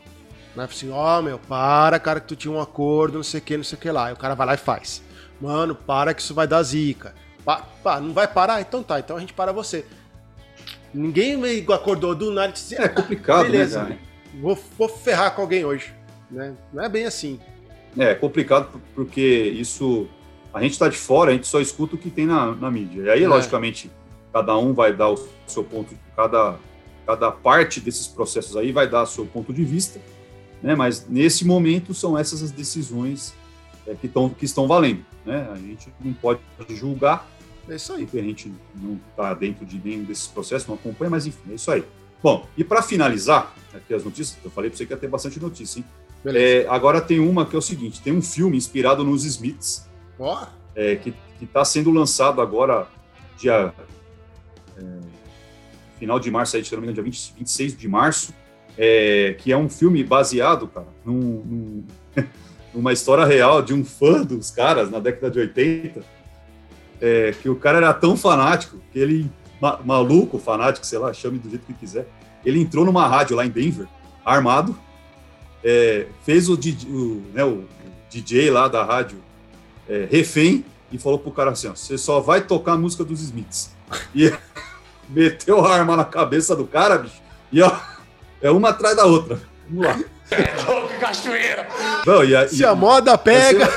[0.57, 0.64] Né?
[0.64, 3.64] Assim, ó, meu, para, cara, que tu tinha um acordo, não sei o que, não
[3.64, 4.11] sei o que lá.
[4.11, 5.03] E o cara vai lá e faz.
[5.40, 7.14] Mano, para que isso vai dar zica.
[7.44, 8.61] Pa, pá, não vai parar?
[8.61, 9.85] Então tá, então a gente para você.
[10.92, 11.37] Ninguém
[11.72, 13.98] acordou do nada e disse, É complicado, beleza, né,
[14.40, 15.92] vou, vou ferrar com alguém hoje.
[16.31, 16.55] Né?
[16.72, 17.38] Não é bem assim.
[17.96, 18.11] cara?
[18.11, 20.09] É complicado porque isso.
[20.53, 23.03] A gente está de fora, a gente só escuta o que tem na, na mídia.
[23.03, 23.29] E aí, É.
[23.29, 23.88] logicamente,
[24.33, 26.57] cada um vai dar o seu ponto, cada,
[27.07, 30.00] cada parte desses processos aí vai dar o seu ponto de vista,
[30.61, 30.74] né?
[30.74, 33.39] Mas nesse momento são essas as decisões é,
[33.94, 35.48] que, tão, que estão valendo, né?
[35.53, 37.26] A gente não pode julgar,
[37.68, 38.05] É isso aí.
[38.05, 41.55] porque a gente não está dentro de nenhum desses processos, não acompanha, mas enfim, é
[41.55, 41.85] isso aí.
[42.22, 45.40] Bom, e para finalizar aqui as notícias, eu falei para você que ia ter bastante
[45.40, 45.85] notícia, hein?
[46.26, 50.46] É, agora tem uma que é o seguinte: tem um filme inspirado nos Smiths, Ó,
[50.74, 52.87] é, que está sendo lançado agora,
[53.38, 53.72] dia.
[54.76, 54.83] é,
[55.98, 58.35] final de março, aí, se não me engano, dia 20, 26 de março,
[58.76, 61.85] é, que é um filme baseado, cara, num, num-
[62.74, 66.02] numa história real de um fã dos caras na década de 80,
[67.00, 69.30] é, que o cara era tão fanático que ele,
[69.61, 72.06] ma- maluco, fanático, sei lá, chame do jeito que quiser,
[72.44, 73.87] ele entrou numa rádio lá em Denver,
[74.24, 74.78] armado,
[75.64, 77.64] é, fez o, DJ, o, né, o
[78.09, 79.18] DJ lá da rádio
[79.88, 83.70] é, refém e falou pro cara assim: você só vai tocar a música dos Smiths.
[84.14, 84.33] E
[85.09, 87.76] meteu a arma na cabeça do cara, bicho, e ó,
[88.40, 89.40] é uma atrás da outra.
[89.68, 89.98] Vamos lá.
[92.07, 93.66] Não, e a- se e- a moda pega.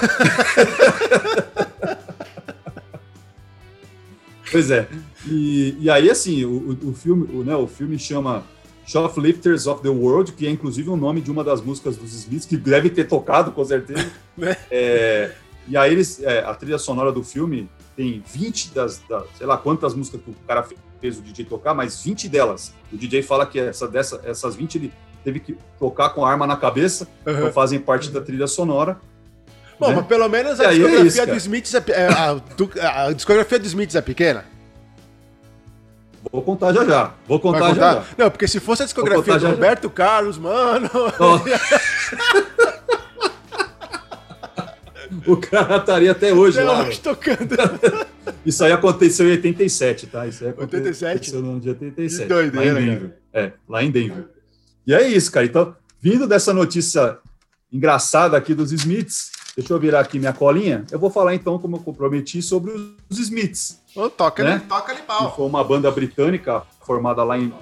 [4.52, 4.88] Pois é.
[5.28, 8.44] E, e aí, assim, o, o- filme, o, né, o filme chama
[8.86, 12.46] Shoplifters of the World, que é inclusive o nome de uma das músicas dos Smiths,
[12.46, 14.06] que deve ter tocado, com certeza.
[14.36, 14.58] Né?
[14.72, 15.32] É,
[15.68, 19.58] e aí, eles, é, a trilha sonora do filme tem 20 das, da- sei lá
[19.58, 20.68] quantas músicas que o cara
[21.00, 22.74] fez o DJ tocar, mas 20 delas.
[22.92, 26.46] O DJ fala que essa, dessa, essas 20 ele teve que tocar com a arma
[26.48, 27.34] na cabeça, Uhum.
[27.34, 28.98] então fazem parte da trilha sonora.
[29.80, 29.96] Bom, né?
[29.98, 31.38] mas pelo menos a é discografia isso, do cara.
[31.38, 34.46] Smiths é, é, a, do- a discografia do Smiths é pequena?
[36.32, 37.12] Vou contar já já.
[37.28, 38.04] Vou Vai contar, já já.
[38.18, 39.54] Não, porque se fosse a discografia contar do já já.
[39.56, 40.90] Roberto Carlos, mano.
[45.28, 46.90] O cara estaria até hoje lá.
[47.02, 47.56] tocando.
[48.46, 50.26] Isso aí aconteceu em 87, tá?
[50.28, 51.12] Isso aí aconte- 87?
[51.12, 52.22] aconteceu no dia 87.
[52.28, 53.12] Que doideira, lá em Denver.
[53.34, 54.26] É, lá em Denver.
[54.86, 55.46] E é isso, cara.
[55.46, 57.17] Então, vindo dessa notícia
[57.72, 60.86] engraçada aqui dos Smiths, deixa eu virar aqui minha colinha.
[60.91, 62.72] Eu vou falar então, como eu comprometi, sobre
[63.10, 63.80] os Smiths.
[63.96, 64.62] Ô, toca, Né?
[64.67, 65.36] toca que pau.
[65.36, 67.54] foi uma banda britânica formada lá em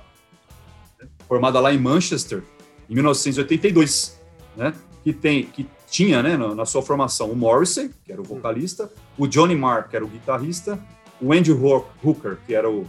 [1.28, 2.44] formada lá em Manchester
[2.90, 4.20] em 1982,
[4.56, 4.74] né?
[5.04, 8.90] Que tem que tinha, né, na, na sua formação o Morrissey, que era o vocalista,
[9.18, 10.80] o Johnny Marr, que era o guitarrista,
[11.22, 12.88] o Andy Ho- Hooker, que era o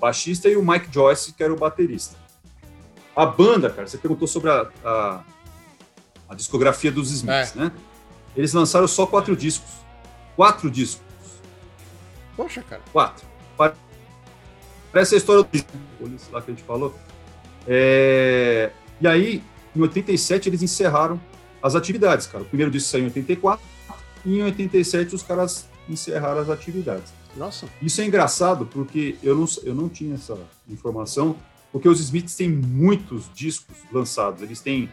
[0.00, 2.16] baixista e o Mike Joyce, que era o baterista.
[3.16, 5.24] A banda, cara, você perguntou sobre a, a,
[6.28, 7.72] a discografia dos Smiths, né?
[8.36, 9.70] Eles lançaram só quatro discos.
[10.36, 11.02] Quatro discos.
[12.36, 12.82] Poxa, cara.
[12.92, 13.26] Quatro.
[14.92, 15.48] Parece a história do
[15.98, 16.94] Police lá que a gente falou.
[17.66, 19.42] É, E aí,
[19.74, 21.20] em 87, eles encerraram
[21.62, 22.44] as atividades, cara.
[22.44, 23.66] O primeiro disco saiu em 84
[24.24, 27.12] e em 87 os caras encerraram as atividades.
[27.36, 27.66] Nossa.
[27.82, 30.36] Isso é engraçado porque eu não, eu não tinha essa
[30.68, 31.36] informação,
[31.76, 34.40] porque os Smiths têm muitos discos lançados.
[34.40, 34.88] Eles têm,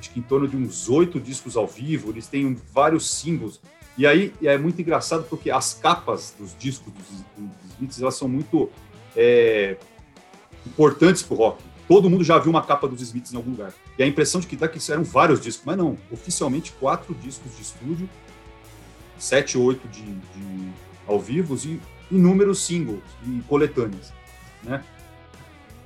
[0.00, 3.60] acho que em torno de uns oito discos ao vivo, eles têm vários singles.
[3.98, 8.26] E aí é muito engraçado porque as capas dos discos dos, dos Smiths elas são
[8.26, 8.70] muito
[9.14, 9.76] é,
[10.66, 11.62] importantes para o rock.
[11.86, 13.74] Todo mundo já viu uma capa dos Smiths em algum lugar.
[13.98, 15.98] E a impressão de que dá que eram vários discos, mas não.
[16.10, 18.08] Oficialmente, quatro discos de estúdio,
[19.18, 20.72] sete, oito de, de
[21.06, 21.78] ao vivo e
[22.10, 24.10] inúmeros singles e coletâneas,
[24.62, 24.82] né?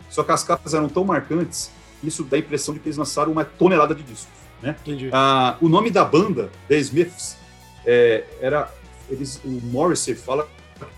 [0.08, 1.70] Só que as capas eram tão marcantes,
[2.02, 4.76] isso dá a impressão de que eles lançaram uma tonelada de discos, né?
[5.12, 7.36] Ah, o nome da banda, The Smiths,
[7.84, 8.72] é, era
[9.10, 10.48] eles, o Morrissey fala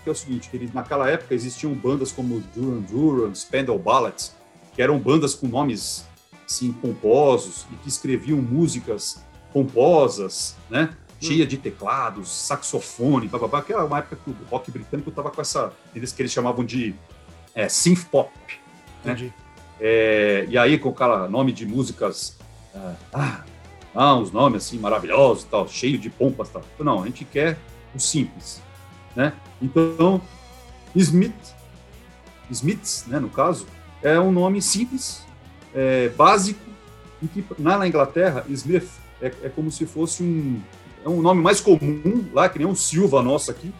[0.03, 4.31] que é o seguinte, que eles, naquela época existiam bandas como Duran Duran, Spandau Ballet,
[4.73, 6.05] que eram bandas com nomes
[6.45, 10.95] assim, pomposos e que escreviam músicas pomposas, né?
[11.19, 15.39] Cheia de teclados, saxofone, bababá, que era uma época que o rock britânico estava com
[15.39, 16.95] essa, eles que eles chamavam de
[17.53, 18.31] é, synth pop,
[19.03, 19.31] né?
[19.79, 22.37] É, e aí com aquele nome de músicas,
[22.75, 23.43] ah, ah,
[23.93, 26.63] ah, os nomes assim maravilhosos, tal, cheio de pompas, tal.
[26.79, 27.57] Não, a gente quer
[27.93, 28.61] o simples,
[29.15, 29.33] né?
[29.61, 30.21] Então,
[30.95, 31.55] Smith,
[32.49, 33.65] Smiths, né, no caso,
[34.01, 35.25] é um nome simples,
[35.73, 36.59] é, básico,
[37.21, 38.89] e que na, na Inglaterra, Smith
[39.21, 40.61] é, é, como se fosse um,
[41.03, 43.73] é um nome mais comum lá, que nem um Silva nosso aqui,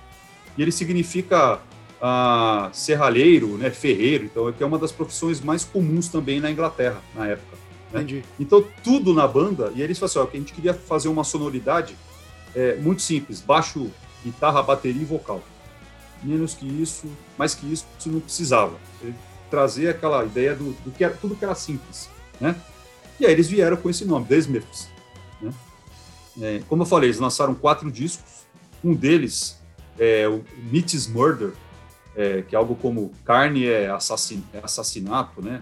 [0.57, 1.59] e ele significa
[2.01, 6.49] ah, serralheiro, né, ferreiro, então é que é uma das profissões mais comuns também na
[6.49, 7.57] Inglaterra, na época.
[7.91, 8.01] Né?
[8.01, 8.23] Entendi.
[8.39, 11.23] Então, tudo na banda, e eles falaram assim, ó, que a gente queria fazer uma
[11.23, 11.95] sonoridade
[12.55, 13.91] é, muito simples, baixo,
[14.23, 15.43] guitarra, bateria e vocal.
[16.23, 18.75] Menos que isso, mais que isso, isso não precisava.
[19.01, 19.15] Ele
[19.51, 22.09] trazer aquela ideia do, do, que era tudo que era simples,
[22.39, 22.55] né?
[23.19, 24.87] E aí eles vieram com esse nome, The Smiths.
[25.41, 25.53] Né?
[26.41, 28.45] É, como eu falei, eles lançaram quatro discos.
[28.83, 29.59] Um deles
[29.99, 31.53] é o Meat Murder,
[32.15, 35.61] é, que é algo como carne é, é assassinato, né?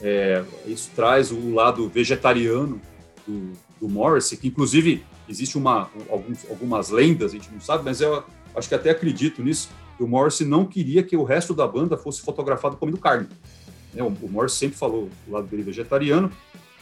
[0.00, 2.80] É, isso traz o lado vegetariano
[3.26, 8.00] do, do Morrissey, que inclusive existe uma, alguns, algumas lendas, a gente não sabe, mas
[8.00, 8.22] eu
[8.54, 11.96] acho que até acredito nisso, que o Morrissey não queria que o resto da banda
[11.96, 13.28] fosse fotografado comendo carne.
[13.96, 16.30] É, o, o Morrissey sempre falou do lado dele vegetariano,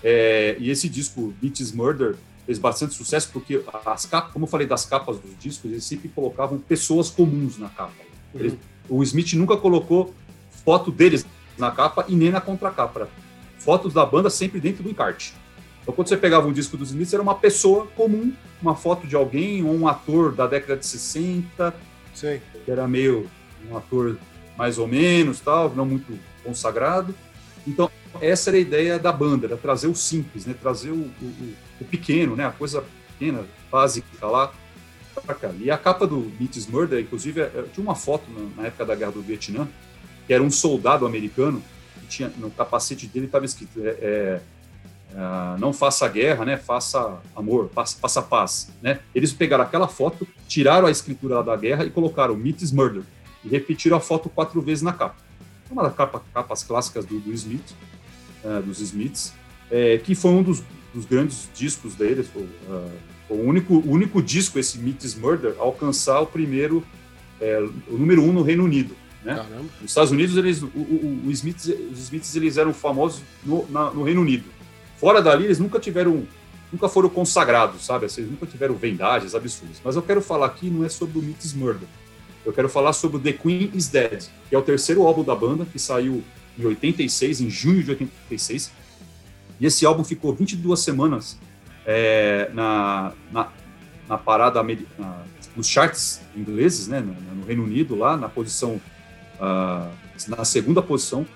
[0.05, 4.67] é, e esse disco, Beats Murder, fez bastante sucesso porque as capas, como eu falei
[4.67, 7.93] das capas dos discos, eles sempre colocavam pessoas comuns na capa.
[8.33, 8.57] Uhum.
[8.89, 10.15] O Smith nunca colocou
[10.65, 11.27] foto deles
[11.59, 13.09] na capa e nem na contracapa.
[13.59, 15.35] Fotos da banda sempre dentro do encarte.
[15.83, 19.15] Então, quando você pegava um disco dos Smiths, era uma pessoa comum, uma foto de
[19.15, 21.75] alguém, ou um ator da década de 60,
[22.13, 22.41] Sim.
[22.65, 23.31] que era meio
[23.71, 24.19] um ator
[24.57, 27.15] mais ou menos, tal, não muito consagrado.
[27.67, 30.55] Então, essa era a ideia da banda, era trazer o simples, né?
[30.61, 32.47] trazer o, o, o pequeno, né?
[32.47, 32.83] a coisa
[33.19, 34.53] pequena, básica lá
[35.61, 38.25] E a capa do Beats Murder, inclusive, é, tinha uma foto
[38.57, 39.69] na época da Guerra do Vietnã,
[40.27, 41.63] que era um soldado americano,
[42.01, 44.41] que tinha no capacete dele estava escrito é, é,
[45.15, 46.57] é, não faça guerra, né?
[46.57, 49.01] Faça amor, faça, faça, paz, né?
[49.15, 53.03] Eles pegaram aquela foto, tiraram a escritura da guerra e colocaram Meet Murder
[53.45, 55.17] e repetiram a foto quatro vezes na capa.
[55.69, 57.75] É uma das capa, capas clássicas do, do Smith,
[58.45, 59.33] é, dos Smiths,
[59.71, 62.91] é, que foi um dos, dos grandes discos deles, foi, uh,
[63.29, 66.85] o único, o único disco esse Meet Murder a alcançar o primeiro,
[67.89, 68.95] o número um no Reino Unido.
[69.27, 69.45] Né?
[69.81, 73.91] Nos Estados Unidos, eles, o, o, o Smiths, os Smiths eles eram famosos no, na,
[73.91, 74.45] no, Reino Unido.
[74.99, 76.23] Fora dali, eles nunca tiveram,
[76.73, 78.07] nunca foram consagrados, sabe?
[78.07, 79.79] Assim, eles nunca tiveram vendagens absurdas.
[79.85, 81.89] Mas eu quero falar aqui não é sobre o Smiths Murder.
[82.45, 85.35] Eu quero falar sobre o The Queen is Dead, que é o terceiro álbum da
[85.35, 86.23] banda, que saiu
[86.57, 88.71] em 86, em junho de 86.
[89.59, 91.37] E esse álbum ficou 22 semanas
[91.87, 93.49] é, na, na,
[94.09, 95.23] na parada, na,
[95.57, 98.81] nos charts ingleses, né, no, no Reino Unido, lá na posição
[99.41, 99.91] uh,
[100.29, 101.27] na segunda posição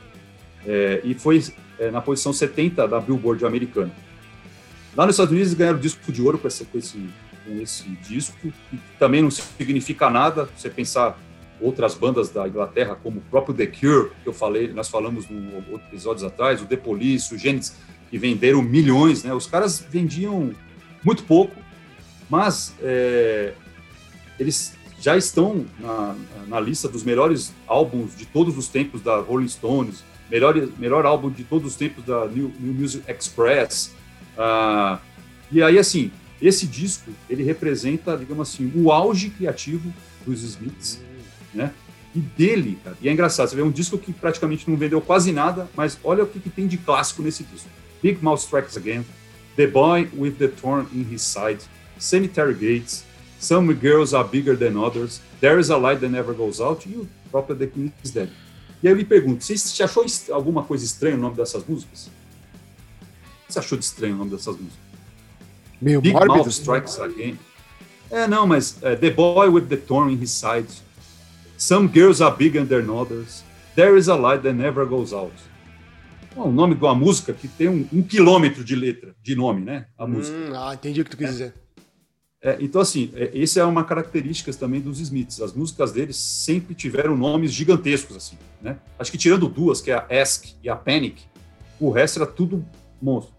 [0.66, 1.42] é, e foi
[1.78, 3.92] é, na posição 70 da Billboard americana.
[4.96, 7.10] Lá nos Estados Unidos eles ganharam o disco de ouro com esse, com esse,
[7.46, 8.36] com esse disco,
[8.70, 11.18] que também não significa nada, você pensar
[11.60, 15.56] outras bandas da Inglaterra, como o próprio The Cure, que eu falei, nós falamos no
[15.56, 17.76] outros episódios atrás, o The Police, o Genesis,
[18.10, 19.32] que venderam milhões, né?
[19.32, 20.52] Os caras vendiam
[21.04, 21.54] muito pouco,
[22.28, 23.52] mas é,
[24.38, 29.48] eles já estão na, na, lista dos melhores álbuns de todos os tempos da Rolling
[29.48, 33.94] Stones, melhor, melhor álbum de todos os tempos da New, New Music Express.
[34.36, 34.98] Uh,
[35.50, 39.92] e aí, assim, esse disco, ele representa, digamos assim, o auge criativo
[40.26, 41.00] dos Smiths,
[41.54, 41.72] né?
[42.14, 45.30] E dele, cara, e é engraçado, você vê um disco que praticamente não vendeu quase
[45.30, 47.68] nada, mas olha o que, que tem de clássico nesse disco.
[48.02, 49.04] Big Mouth Strikes Again,
[49.56, 51.60] The Boy with the Thorn in His Side,
[51.98, 53.04] Cemetery Gates,
[53.38, 56.96] Some Girls Are Bigger Than Others, There Is a Light That Never Goes Out e
[56.96, 58.30] o próprio The King is Dead.
[58.82, 62.06] E aí eu lhe pergunto, você achou alguma coisa estranha no nome dessas músicas?
[62.06, 64.78] O que você achou de estranho o nome dessas músicas?
[65.80, 67.38] Meio Big Mouth Strikes Again.
[68.10, 70.68] É, não, mas é, The Boy with the Thorn in His Side,
[71.56, 73.44] Some Girls Are Bigger Than Others,
[73.76, 75.34] There Is a Light That Never Goes Out.
[76.36, 79.86] O nome de uma música que tem um, um, quilômetro de letra, de nome, né?
[79.98, 80.36] A música.
[80.36, 81.30] Hum, ah, entendi o que tu quis é.
[81.32, 81.54] dizer.
[82.42, 85.40] É, então, assim, é, essa é uma característica também dos Smiths.
[85.40, 88.78] As músicas deles sempre tiveram nomes gigantescos, assim, né?
[88.98, 91.22] Acho que tirando duas, que é a Ask e a Panic,
[91.78, 92.64] o resto era tudo
[93.00, 93.34] monstro.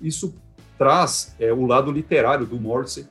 [0.00, 0.34] Isso
[0.78, 3.06] traz é, o lado literário do Morrissey,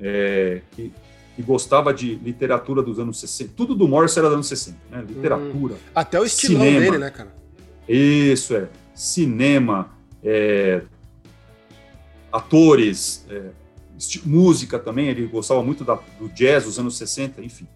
[0.00, 0.92] é, que,
[1.36, 3.52] que, gostava de literatura dos anos 60.
[3.56, 5.04] Tudo do Morrissey era dos anos 60, né?
[5.06, 5.74] Literatura.
[5.74, 6.80] Hum, até o estilão cinema.
[6.80, 7.41] dele, né, cara?
[7.88, 8.68] Isso, é.
[8.94, 9.90] Cinema,
[10.22, 10.82] é,
[12.30, 13.50] atores, é,
[14.24, 17.66] música também, ele gostava muito da, do jazz dos anos 60, enfim.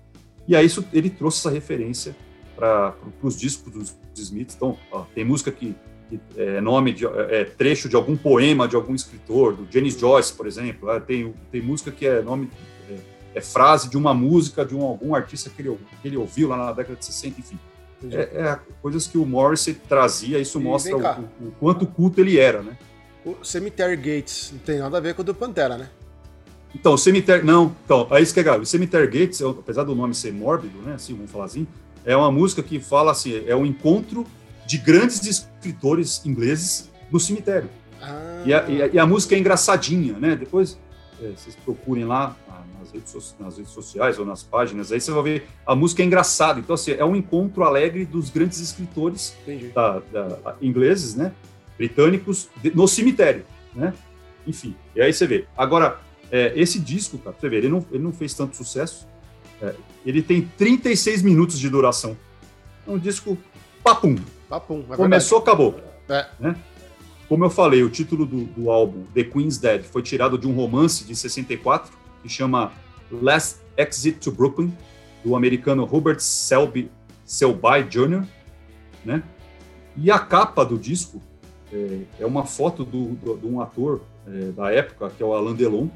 [0.49, 2.17] E aí isso, ele trouxe essa referência
[2.55, 4.57] para os discos dos Smiths.
[4.57, 5.75] Então, ó, tem música que,
[6.09, 10.33] que, é nome de é, trecho de algum poema de algum escritor, do James Joyce,
[10.33, 10.91] por exemplo.
[10.91, 12.49] É, tem, tem música que é nome
[12.89, 12.99] é,
[13.35, 16.57] é, frase de uma música de um, algum artista que ele, que ele ouviu lá
[16.57, 17.59] na década de 60, enfim.
[18.11, 22.21] É, é, coisas que o Morrissey trazia, isso e mostra o, o, o, quanto culto
[22.21, 22.77] ele era, né?
[23.25, 25.89] O Cemetery Gates não tem nada a ver com o do Pantera, né?
[26.75, 27.45] Então, o Cemitério.
[27.45, 28.63] Não, então, é isso que é grave.
[28.63, 30.95] O Cemetery Gates, apesar do nome ser mórbido, né?
[30.95, 31.67] Assim, vamos falar assim,
[32.05, 34.27] é uma música que fala assim: é um encontro
[34.67, 37.71] de grandes escritores ingleses no cemitério.
[38.01, 38.43] Ah.
[38.45, 40.37] E, a, e, a, e, a, música é engraçadinha, né?
[40.37, 40.79] Depois
[41.21, 42.37] é, vocês procurem lá
[42.87, 46.07] nas redes, nas redes, sociais ou nas páginas, aí você vai ver a música é
[46.07, 46.61] engraçada.
[46.61, 49.37] Então, assim, é um encontro alegre dos grandes escritores
[49.75, 51.33] da, da, ingleses, né?
[51.77, 53.45] Britânicos, de, no cemitério,
[53.75, 53.93] né?
[54.47, 55.47] Enfim, e aí você vê.
[55.57, 59.07] Agora, é, esse disco, cara, você vê, ele não, ele não fez tanto sucesso.
[59.61, 62.17] É, ele tem 36 minutos de duração.
[62.87, 63.37] É um disco
[63.83, 64.17] papum.
[64.49, 64.85] Papum.
[64.91, 65.81] É Começou, acabou.
[66.09, 66.27] É.
[66.39, 66.57] Né?
[67.29, 70.53] Como eu falei, o título do, do, álbum, The Queen's Dead, foi tirado de um
[70.53, 71.93] romance de 64
[72.27, 72.73] que chama
[73.11, 74.73] Last Exit to Brooklyn,
[75.25, 76.91] do americano Robert Selby,
[77.25, 78.25] Selby Jr.,
[79.05, 79.23] né?
[79.97, 81.23] E a capa do disco
[81.73, 85.89] é, é uma foto de um ator é, da época, que é o Alain Delon,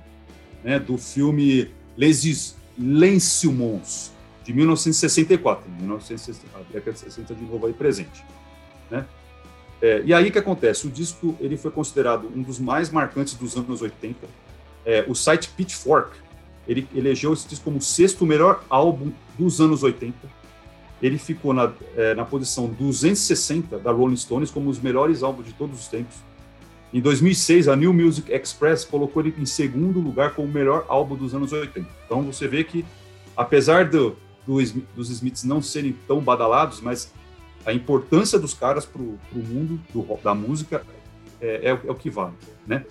[0.65, 4.13] né, do filme Les Lenciumons,
[4.45, 8.25] de 1964, 1960, a década de 60 de novo aí presente.
[8.91, 9.05] Né?
[9.83, 10.87] É, e aí o que acontece?
[10.87, 14.27] O disco ele foi considerado um dos mais marcantes dos anos 80.
[14.85, 16.17] É, o site Pitchfork
[16.67, 20.15] ele elegeu esse disco como o sexto melhor álbum dos anos 80.
[21.03, 25.53] Ele ficou na, é, na posição 260 da Rolling Stones como os melhores álbuns de
[25.53, 26.17] todos os tempos.
[26.93, 31.17] Em 2006, a New Music Express colocou ele em segundo lugar como o melhor álbum
[31.17, 31.89] dos anos 80.
[32.05, 32.85] Então você vê que,
[33.37, 34.17] apesar do,
[34.47, 34.57] do
[34.95, 37.13] dos Smiths não serem tão badalados, mas
[37.65, 40.85] a importância dos caras para o mundo do, da música
[41.41, 42.35] é, é, é, o que vale,
[42.67, 42.85] né?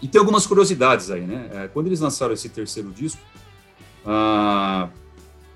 [0.00, 1.50] E tem algumas curiosidades aí, né?
[1.52, 3.20] É, quando eles lançaram esse terceiro disco,
[4.06, 4.88] ah,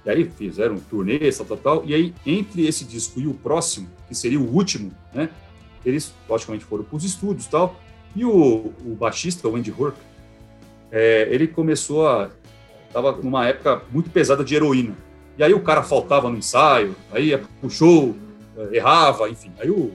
[0.05, 3.35] e aí fizeram um turnê, tal, tal, tal, e aí entre esse disco e o
[3.35, 5.28] próximo, que seria o último, né?
[5.85, 7.76] Eles, logicamente, foram para os estúdios tal.
[8.14, 9.96] E o, o baixista, o Andy Hurk,
[10.90, 12.31] é, ele começou a.
[12.87, 14.94] Estava numa época muito pesada de heroína.
[15.38, 18.14] E aí o cara faltava no ensaio, aí puxou,
[18.57, 19.50] é, errava, enfim.
[19.59, 19.92] Aí o,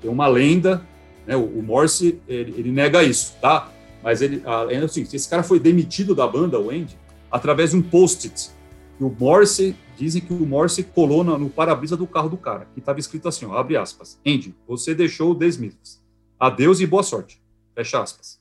[0.00, 0.82] tem uma lenda,
[1.30, 3.70] né, o, o Morse, ele, ele, nega isso, tá?
[4.02, 6.98] Mas ele, é esse cara foi demitido da banda, o Andy,
[7.30, 8.50] através de um post-it.
[8.98, 12.66] E o Morse dizem que o Morse colou no, no para-brisa do carro do cara,
[12.74, 15.46] que estava escrito assim, ó, abre aspas, Andy, você deixou o The.
[16.40, 17.40] Adeus e boa sorte.
[17.76, 18.40] Fecha aspas.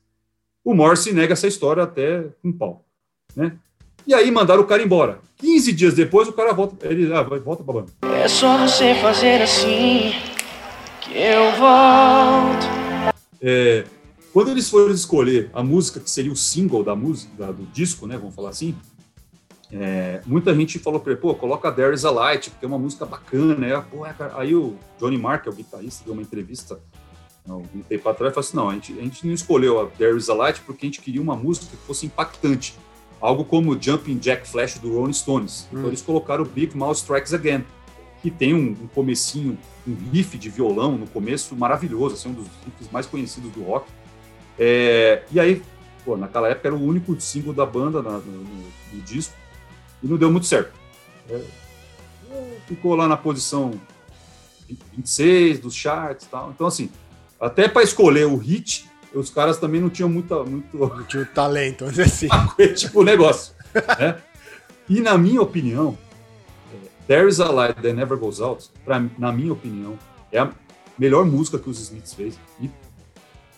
[0.65, 2.83] O Morse nega essa história até com pau,
[3.35, 3.55] né?
[4.07, 5.19] E aí mandaram o cara embora.
[5.37, 7.91] 15 dias depois o cara volta, ele ah, volta pra banda.
[8.01, 10.13] É só você fazer assim
[11.01, 12.78] que eu volto.
[13.41, 13.85] É,
[14.33, 18.17] quando eles foram escolher a música que seria o single da música do disco, né,
[18.17, 18.75] vamos falar assim,
[19.71, 22.79] é, muita gente falou para ele, pô, coloca There is a Light, porque é uma
[22.79, 23.65] música bacana.
[23.65, 26.79] Aí, pô, é, aí o Johnny Mark, é o guitarrista, deu uma entrevista
[27.47, 30.17] algum tempo atrás e falou assim: não, a gente, a gente não escolheu a There
[30.17, 32.75] is a Light porque a gente queria uma música que fosse impactante.
[33.21, 35.67] Algo como Jumping Jack Flash do Rolling Stones.
[35.67, 35.79] Então, hum.
[35.79, 37.65] Então eles colocaram o Big Mouth Strikes Again,
[38.21, 42.47] que tem um, um comecinho, um riff de violão no começo maravilhoso, assim, um dos
[42.65, 43.89] riffs mais conhecidos do rock.
[44.57, 45.61] É, e aí,
[46.03, 48.43] pô, naquela época era o único single da banda na, no,
[48.93, 49.33] no, disco
[50.03, 50.73] e não deu muito certo.
[51.29, 51.41] É,
[52.67, 53.71] ficou lá na posição
[54.67, 56.51] 26 dos charts e tal.
[56.51, 56.89] Então, assim,
[57.39, 60.77] até para escolher o hit, os caras também não tinham muita, muito.
[60.77, 62.27] Não tinha talento, dizer assim.
[62.75, 63.55] tipo, o negócio.
[63.97, 64.21] né?
[64.89, 65.97] E na minha opinião,
[67.09, 69.97] There is a Light That Never Goes Out, pra, na minha opinião,
[70.31, 70.51] é a
[70.95, 72.39] melhor música que os Smiths fez.
[72.61, 72.69] E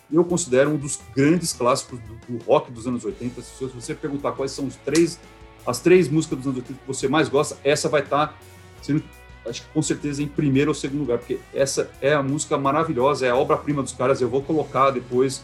[0.09, 3.41] eu considero um dos grandes clássicos do, do rock dos anos 80.
[3.41, 5.19] Se você perguntar quais são os três
[5.67, 8.33] as três músicas dos anos 80 que você mais gosta, essa vai estar tá
[8.81, 9.03] sendo,
[9.45, 13.25] acho que com certeza, em primeiro ou segundo lugar, porque essa é a música maravilhosa,
[13.25, 14.21] é a obra-prima dos caras.
[14.21, 15.43] Eu vou colocar depois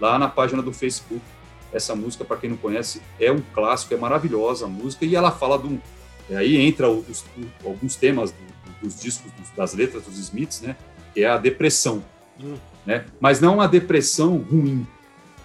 [0.00, 1.22] lá na página do Facebook.
[1.72, 5.30] Essa música, para quem não conhece, é um clássico, é maravilhosa a música, e ela
[5.30, 5.78] fala de um.
[6.30, 7.24] Aí entra os,
[7.64, 8.38] alguns temas do,
[8.82, 10.76] dos discos, das letras dos Smiths, né?
[11.12, 12.02] Que é a depressão.
[12.42, 12.56] Hum.
[12.86, 13.04] Né?
[13.20, 14.86] Mas não uma depressão ruim,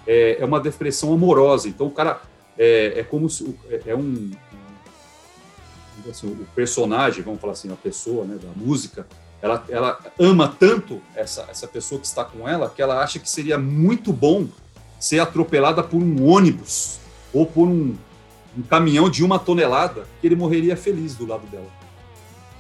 [0.06, 1.68] é, é uma depressão amorosa.
[1.68, 2.22] Então o cara
[2.58, 4.32] é, é como se é, é um
[6.10, 9.06] assim, o personagem, vamos falar assim, a pessoa, né, da música,
[9.42, 13.30] ela, ela ama tanto essa, essa pessoa que está com ela que ela acha que
[13.30, 14.48] seria muito bom
[15.00, 17.00] ser atropelada por um ônibus
[17.34, 17.96] ou por um,
[18.58, 21.68] um caminhão de uma tonelada, que ele morreria feliz do lado dela.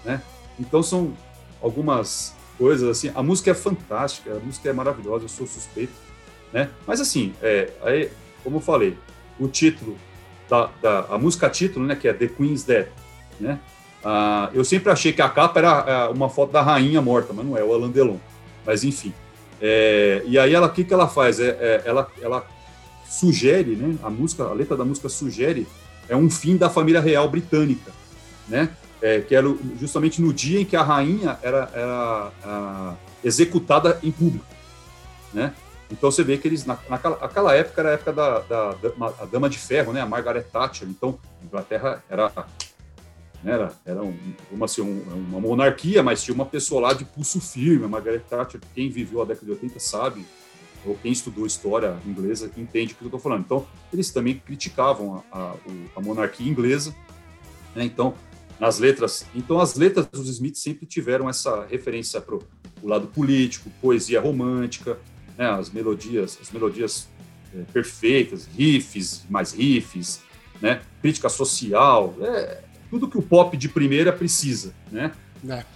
[0.05, 0.21] Né?
[0.59, 1.13] Então são
[1.61, 3.11] algumas coisas assim.
[3.15, 5.93] A música é fantástica, a música é maravilhosa, eu sou suspeito.
[6.53, 6.69] Né?
[6.85, 8.11] Mas assim, é, aí,
[8.43, 8.97] como eu falei,
[9.39, 9.97] o título
[10.49, 12.87] da, da a música título, né, que é The Queen's Dead,
[13.39, 13.59] né?
[14.03, 17.45] Ah, eu sempre achei que a capa era é, uma foto da rainha morta, mas
[17.45, 18.17] não é, o Alain Delon.
[18.65, 19.13] Mas enfim.
[19.61, 21.39] É, e aí ela, o que, que ela faz?
[21.39, 22.47] É, é, ela, ela
[23.09, 23.97] sugere, né?
[24.03, 25.67] A música, a letra da música sugere
[26.07, 27.91] é um fim da família real britânica,
[28.47, 28.69] né?
[29.01, 29.47] É, que era
[29.79, 34.45] justamente no dia em que a rainha era, era a, executada em público,
[35.33, 35.53] né?
[35.91, 39.49] Então você vê que eles naquela, naquela época era a época da, da, da dama
[39.49, 40.01] de ferro, né?
[40.01, 40.87] A Margaret Thatcher.
[40.87, 42.31] Então a Inglaterra era
[43.43, 44.15] né, era, era um,
[44.51, 48.19] uma, assim, um, uma monarquia, mas tinha uma pessoa lá de pulso firme, a Margaret
[48.19, 48.59] Thatcher.
[48.75, 50.25] Quem viveu a década de 80 sabe,
[50.85, 53.41] ou quem estudou história inglesa entende o que eu estou falando.
[53.41, 55.55] Então, eles também criticavam a, a,
[55.95, 56.95] a monarquia inglesa.
[57.75, 58.13] Né, então,
[58.59, 59.25] nas letras.
[59.33, 62.43] Então, as letras dos Smiths sempre tiveram essa referência para o
[62.83, 64.97] lado político, poesia romântica,
[65.37, 67.07] né, as melodias, as melodias
[67.55, 70.21] é, perfeitas, riffs, mais riffs,
[70.61, 72.15] né, crítica social.
[72.21, 75.11] É, tudo que o pop de primeira precisa, né?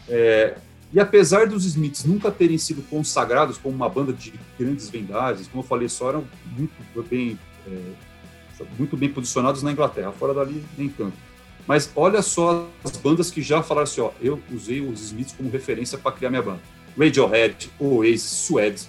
[0.10, 0.58] É.
[0.94, 5.64] E apesar dos Smiths nunca terem sido consagrados como uma banda de grandes vendagens, como
[5.64, 6.24] eu falei, só eram
[6.56, 11.18] muito bem, é, muito bem posicionados na Inglaterra, fora dali nem tanto.
[11.66, 15.50] Mas olha só as bandas que já falaram assim, ó, eu usei os Smiths como
[15.50, 16.60] referência para criar minha banda.
[16.98, 18.88] Radiohead, Oasis, Suede,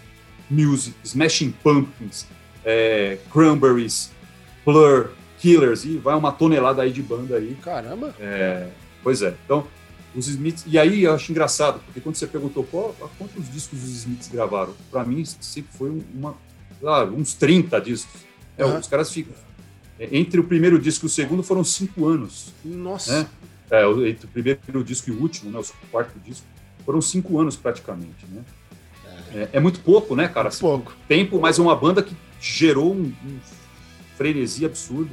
[0.51, 2.27] Muse, Smashing Pumpkins,
[2.65, 4.11] é, Cranberries,
[4.65, 7.57] Blur, Killers, e vai uma tonelada aí de banda aí.
[7.63, 8.15] Caramba!
[8.21, 8.69] É,
[9.03, 9.35] pois é.
[9.45, 9.67] Então,
[10.15, 10.65] os Smiths.
[10.67, 14.75] E aí eu acho engraçado, porque quando você perguntou qual, quantos discos os Smiths gravaram,
[14.91, 16.35] para mim sempre foi uma.
[16.81, 18.23] Lá, uns 30 discos.
[18.57, 18.79] É, uhum.
[18.79, 19.35] Os caras ficam.
[19.99, 22.53] É, entre o primeiro disco e o segundo foram cinco anos.
[22.65, 23.23] Nossa!
[23.23, 23.29] Né?
[23.71, 26.47] É, entre o primeiro disco e o último, né, o quarto disco,
[26.85, 28.43] foram cinco anos praticamente, né?
[29.35, 30.49] É, é muito pouco, né, cara?
[30.49, 30.93] Muito pouco.
[31.09, 33.39] Tempo, mas é uma banda que gerou um, um
[34.17, 35.11] frenesi absurdo.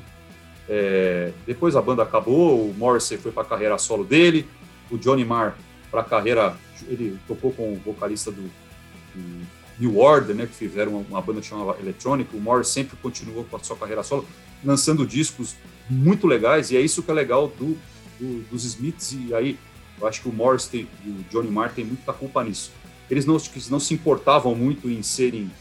[0.70, 4.47] É, depois a banda acabou, o Morrissey foi para a carreira solo dele,
[4.92, 5.56] o Johnny Marr
[5.89, 6.56] para a carreira,
[6.88, 9.48] ele tocou com o vocalista do, do
[9.80, 13.44] New Order, né, que fizeram uma, uma banda que chamava Electronic, o Morrissey sempre continuou
[13.46, 14.26] com a sua carreira solo,
[14.64, 15.56] lançando discos
[15.89, 17.78] muito legais, e é isso que é legal do,
[18.20, 19.58] do, dos Smiths, e aí
[20.00, 22.72] eu acho que o Morrissey e o Johnny Marr têm muita culpa nisso.
[23.10, 23.38] Eles não,
[23.70, 25.52] não se importavam muito em serem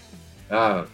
[0.49, 0.87] ah,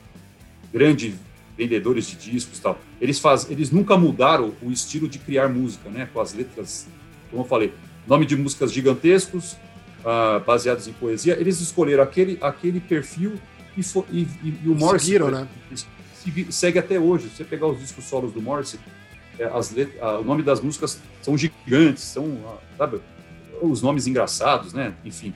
[0.72, 1.14] grande
[1.56, 2.78] vendedores de discos tal.
[3.00, 6.08] Eles, faz, eles nunca mudaram o estilo de criar música, né?
[6.12, 6.86] Com as letras,
[7.30, 7.72] como eu falei,
[8.06, 9.56] nome de músicas gigantescos,
[10.00, 11.36] uh, baseados em poesia.
[11.38, 13.34] Eles escolheram aquele, aquele perfil
[13.76, 15.14] e, for, e, e, e o Morrissey...
[15.14, 15.48] Seguiram, né?
[16.50, 17.28] Segue, até hoje.
[17.28, 18.80] Se você pegar os discos solos do Morrissey,
[19.38, 23.00] é, as letras, uh, o nome das músicas são gigantes, são, uh, sabe?
[23.62, 24.94] Os nomes engraçados, né?
[25.04, 25.32] Enfim.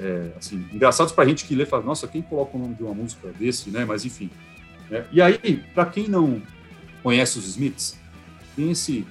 [0.00, 2.84] É, assim, engraçados pra gente que lê e fala, nossa, quem coloca o nome de
[2.84, 3.84] uma música desse, né?
[3.84, 4.30] Mas enfim.
[4.88, 5.04] Né?
[5.10, 6.40] E aí, para quem não
[7.02, 7.98] conhece os Smiths,
[8.54, 9.04] tem esse,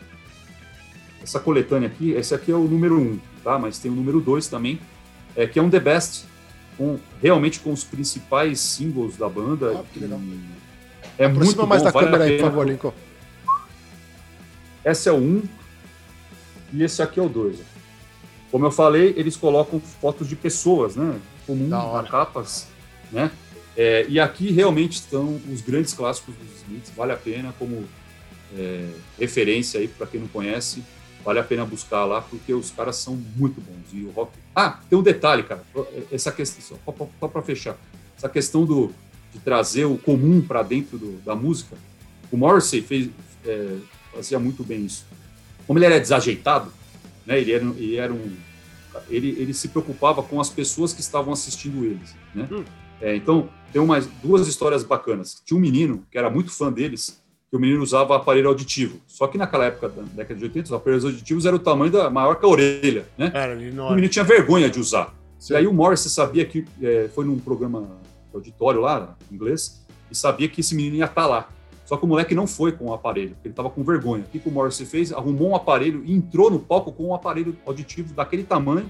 [1.22, 3.58] essa coletânea aqui, esse aqui é o número um, tá?
[3.58, 4.80] mas tem o número dois também,
[5.36, 6.26] é, que é um The Best,
[6.78, 9.80] com, realmente com os principais singles da banda.
[9.80, 10.20] Ah, que legal.
[11.18, 12.94] É Aproxima muito mais bom, da vale câmera aí, por favor, Lincoln.
[14.86, 15.44] Esse é o um,
[16.72, 17.58] e esse aqui é o dois.
[18.52, 21.20] Como eu falei, eles colocam fotos de pessoas, né?
[21.46, 22.68] Comum na capas,
[23.12, 23.32] né?
[23.76, 27.86] É, e aqui realmente estão os grandes clássicos dos Smiths, vale a pena como
[28.58, 28.90] é,
[29.20, 30.84] referência aí para quem não conhece,
[31.28, 33.92] vale a pena buscar lá porque os caras são muito bons.
[33.92, 34.32] E o rock.
[34.56, 35.62] Ah, tem um detalhe, cara.
[36.10, 36.80] Essa questão
[37.20, 37.76] só, para fechar,
[38.16, 38.94] essa questão do
[39.34, 41.76] de trazer o comum para dentro do, da música.
[42.32, 43.10] O Morrissey fez,
[43.46, 43.76] é,
[44.14, 45.06] fazia muito bem isso.
[45.68, 46.72] Como ele era desajeitado,
[47.26, 47.42] né?
[47.42, 48.38] Ele era, ele era um
[49.10, 52.48] ele, ele se preocupava com as pessoas que estavam assistindo eles, né?
[52.50, 52.64] Hum.
[53.02, 55.42] É, então, tem umas, duas histórias bacanas.
[55.46, 59.00] Tinha um menino que era muito fã deles, que o menino usava aparelho auditivo.
[59.08, 62.10] Só que naquela época, da década de 80, os aparelhos auditivos eram o tamanho da
[62.10, 63.32] maior que a orelha, né?
[63.34, 65.14] Era O menino tinha vergonha de usar.
[65.40, 65.54] Sim.
[65.54, 68.00] E aí o Morris sabia que é, foi num programa
[68.34, 71.50] auditório lá, em inglês, e sabia que esse menino ia estar tá lá.
[71.86, 74.24] Só que o moleque não foi com o aparelho, porque ele estava com vergonha.
[74.24, 75.14] O que, que o Morris fez?
[75.14, 78.90] Arrumou um aparelho e entrou no palco com um aparelho auditivo daquele tamanho.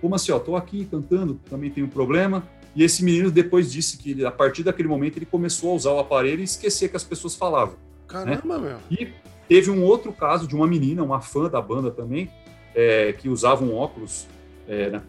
[0.00, 2.46] Como assim, ó, tô aqui cantando, também tem um problema,
[2.76, 5.98] e esse menino depois disse que a partir daquele momento ele começou a usar o
[5.98, 7.74] aparelho e esquecer que as pessoas falavam.
[8.12, 8.36] Né?
[8.36, 8.68] Caramba, né?
[8.68, 8.98] meu.
[8.98, 9.12] E
[9.48, 12.30] teve um outro caso de uma menina, uma fã da banda também,
[12.74, 14.26] é, que usava um óculos
[14.68, 15.02] é, né,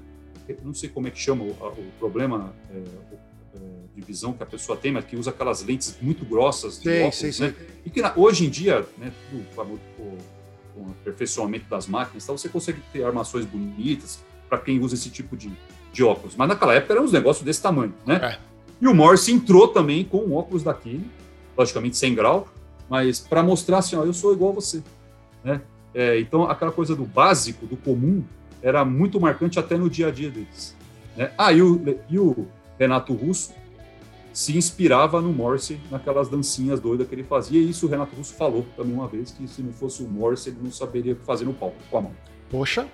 [0.63, 3.59] não sei como é que chama o, o problema é, é,
[3.95, 6.99] de visão que a pessoa tem, mas que usa aquelas lentes muito grossas de Sim,
[6.99, 7.55] óculos, sim, né?
[7.85, 10.17] E que hoje em dia, né, tudo com,
[10.79, 15.51] o aperfeiçoamento das máquinas, você consegue ter armações bonitas para quem usa esse tipo de,
[15.91, 16.35] de óculos.
[16.35, 18.37] Mas naquela época eram uns negócios desse tamanho, né?
[18.37, 18.39] É.
[18.79, 21.09] E o Morse entrou também com um óculos daquele,
[21.57, 22.47] logicamente sem grau,
[22.89, 24.83] mas para mostrar assim, ó, eu sou igual a você,
[25.43, 25.61] né?
[25.93, 28.23] É, então aquela coisa do básico, do comum,
[28.61, 30.75] era muito marcante até no dia a dia deles.
[31.15, 31.31] Né?
[31.37, 33.53] Ah, e o, e o Renato Russo
[34.31, 38.35] se inspirava no Morse naquelas dancinhas doidas que ele fazia, e isso o Renato Russo
[38.35, 41.25] falou também uma vez, que se não fosse o Morse, ele não saberia o que
[41.25, 42.11] fazer no palco com a mão.
[42.49, 42.87] Poxa,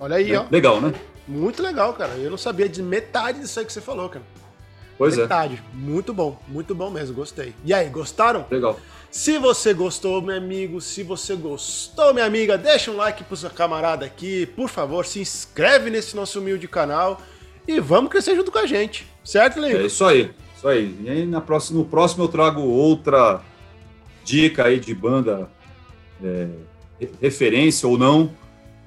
[0.00, 0.38] olha aí, né?
[0.38, 0.46] ó.
[0.50, 0.92] Legal, né?
[1.28, 2.14] Muito legal, cara.
[2.14, 4.24] Eu não sabia de metade disso aí que você falou, cara.
[4.96, 5.62] Pois é, metade.
[5.72, 7.54] Muito bom, muito bom mesmo, gostei.
[7.64, 8.46] E aí, gostaram?
[8.50, 8.78] legal.
[9.10, 13.48] Se você gostou, meu amigo, se você gostou, minha amiga, deixa um like pro seu
[13.48, 17.20] camarada aqui, por favor, se inscreve nesse nosso humilde canal
[17.66, 19.86] e vamos crescer junto com a gente, certo, É Lincoln?
[19.86, 20.98] isso aí, isso aí.
[21.04, 23.40] E aí na próxima, no próximo eu trago outra
[24.24, 25.48] dica aí de banda,
[26.22, 26.48] é,
[27.00, 28.32] re- referência ou não,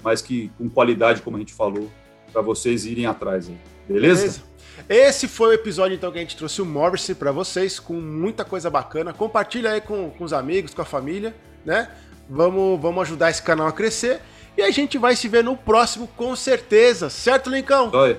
[0.03, 1.89] mas que com qualidade, como a gente falou,
[2.31, 3.57] para vocês irem atrás aí.
[3.87, 4.43] Beleza?
[4.87, 8.45] Esse foi o episódio então que a gente trouxe o Morrissey pra vocês, com muita
[8.45, 9.13] coisa bacana.
[9.13, 11.89] Compartilha aí com, com os amigos, com a família, né?
[12.29, 14.21] Vamos, vamos ajudar esse canal a crescer.
[14.55, 17.09] E a gente vai se ver no próximo, com certeza.
[17.09, 17.91] Certo, Lincão?
[17.93, 18.17] Aí.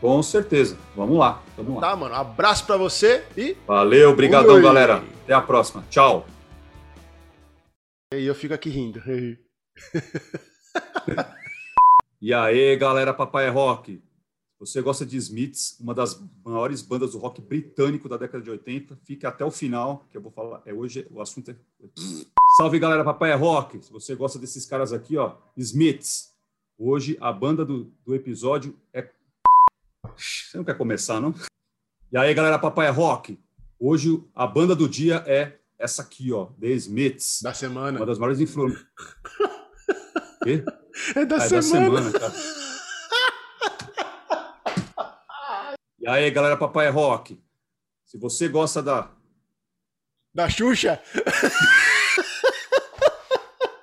[0.00, 0.76] Com certeza.
[0.96, 1.42] Vamos lá.
[1.56, 1.80] Vamos lá.
[1.80, 2.14] Tá, mano.
[2.14, 3.56] Abraço pra você e.
[3.66, 4.62] Valeu, obrigadão, Oi.
[4.62, 5.02] galera.
[5.24, 5.84] Até a próxima.
[5.90, 6.26] Tchau.
[8.14, 9.02] E eu fico aqui rindo.
[12.20, 14.02] E aí, galera, Papai é Rock.
[14.58, 18.94] Você gosta de Smiths, uma das maiores bandas do rock britânico da década de 80,
[19.04, 20.60] fique até o final, que eu vou falar.
[20.66, 21.56] É hoje, o assunto é.
[22.58, 23.82] Salve, galera, Papai é Rock.
[23.82, 26.34] Se você gosta desses caras aqui, ó, Smiths.
[26.78, 29.08] Hoje a banda do, do episódio é.
[30.14, 31.34] Você não quer começar, não?
[32.12, 33.38] E aí, galera, Papai é Rock.
[33.78, 37.40] Hoje a banda do dia é essa aqui, ó, The Smiths.
[37.42, 38.04] Da Uma semana.
[38.04, 38.84] das maiores influências.
[41.16, 42.00] É da Ah, é semana.
[42.00, 42.32] da semana, cara.
[45.98, 47.38] E aí, galera, Papai é Rock.
[48.06, 49.10] Se você gosta da.
[50.34, 51.00] Da Xuxa.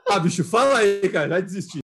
[0.09, 1.75] Ah, bicho, fala aí, cara, já desisti.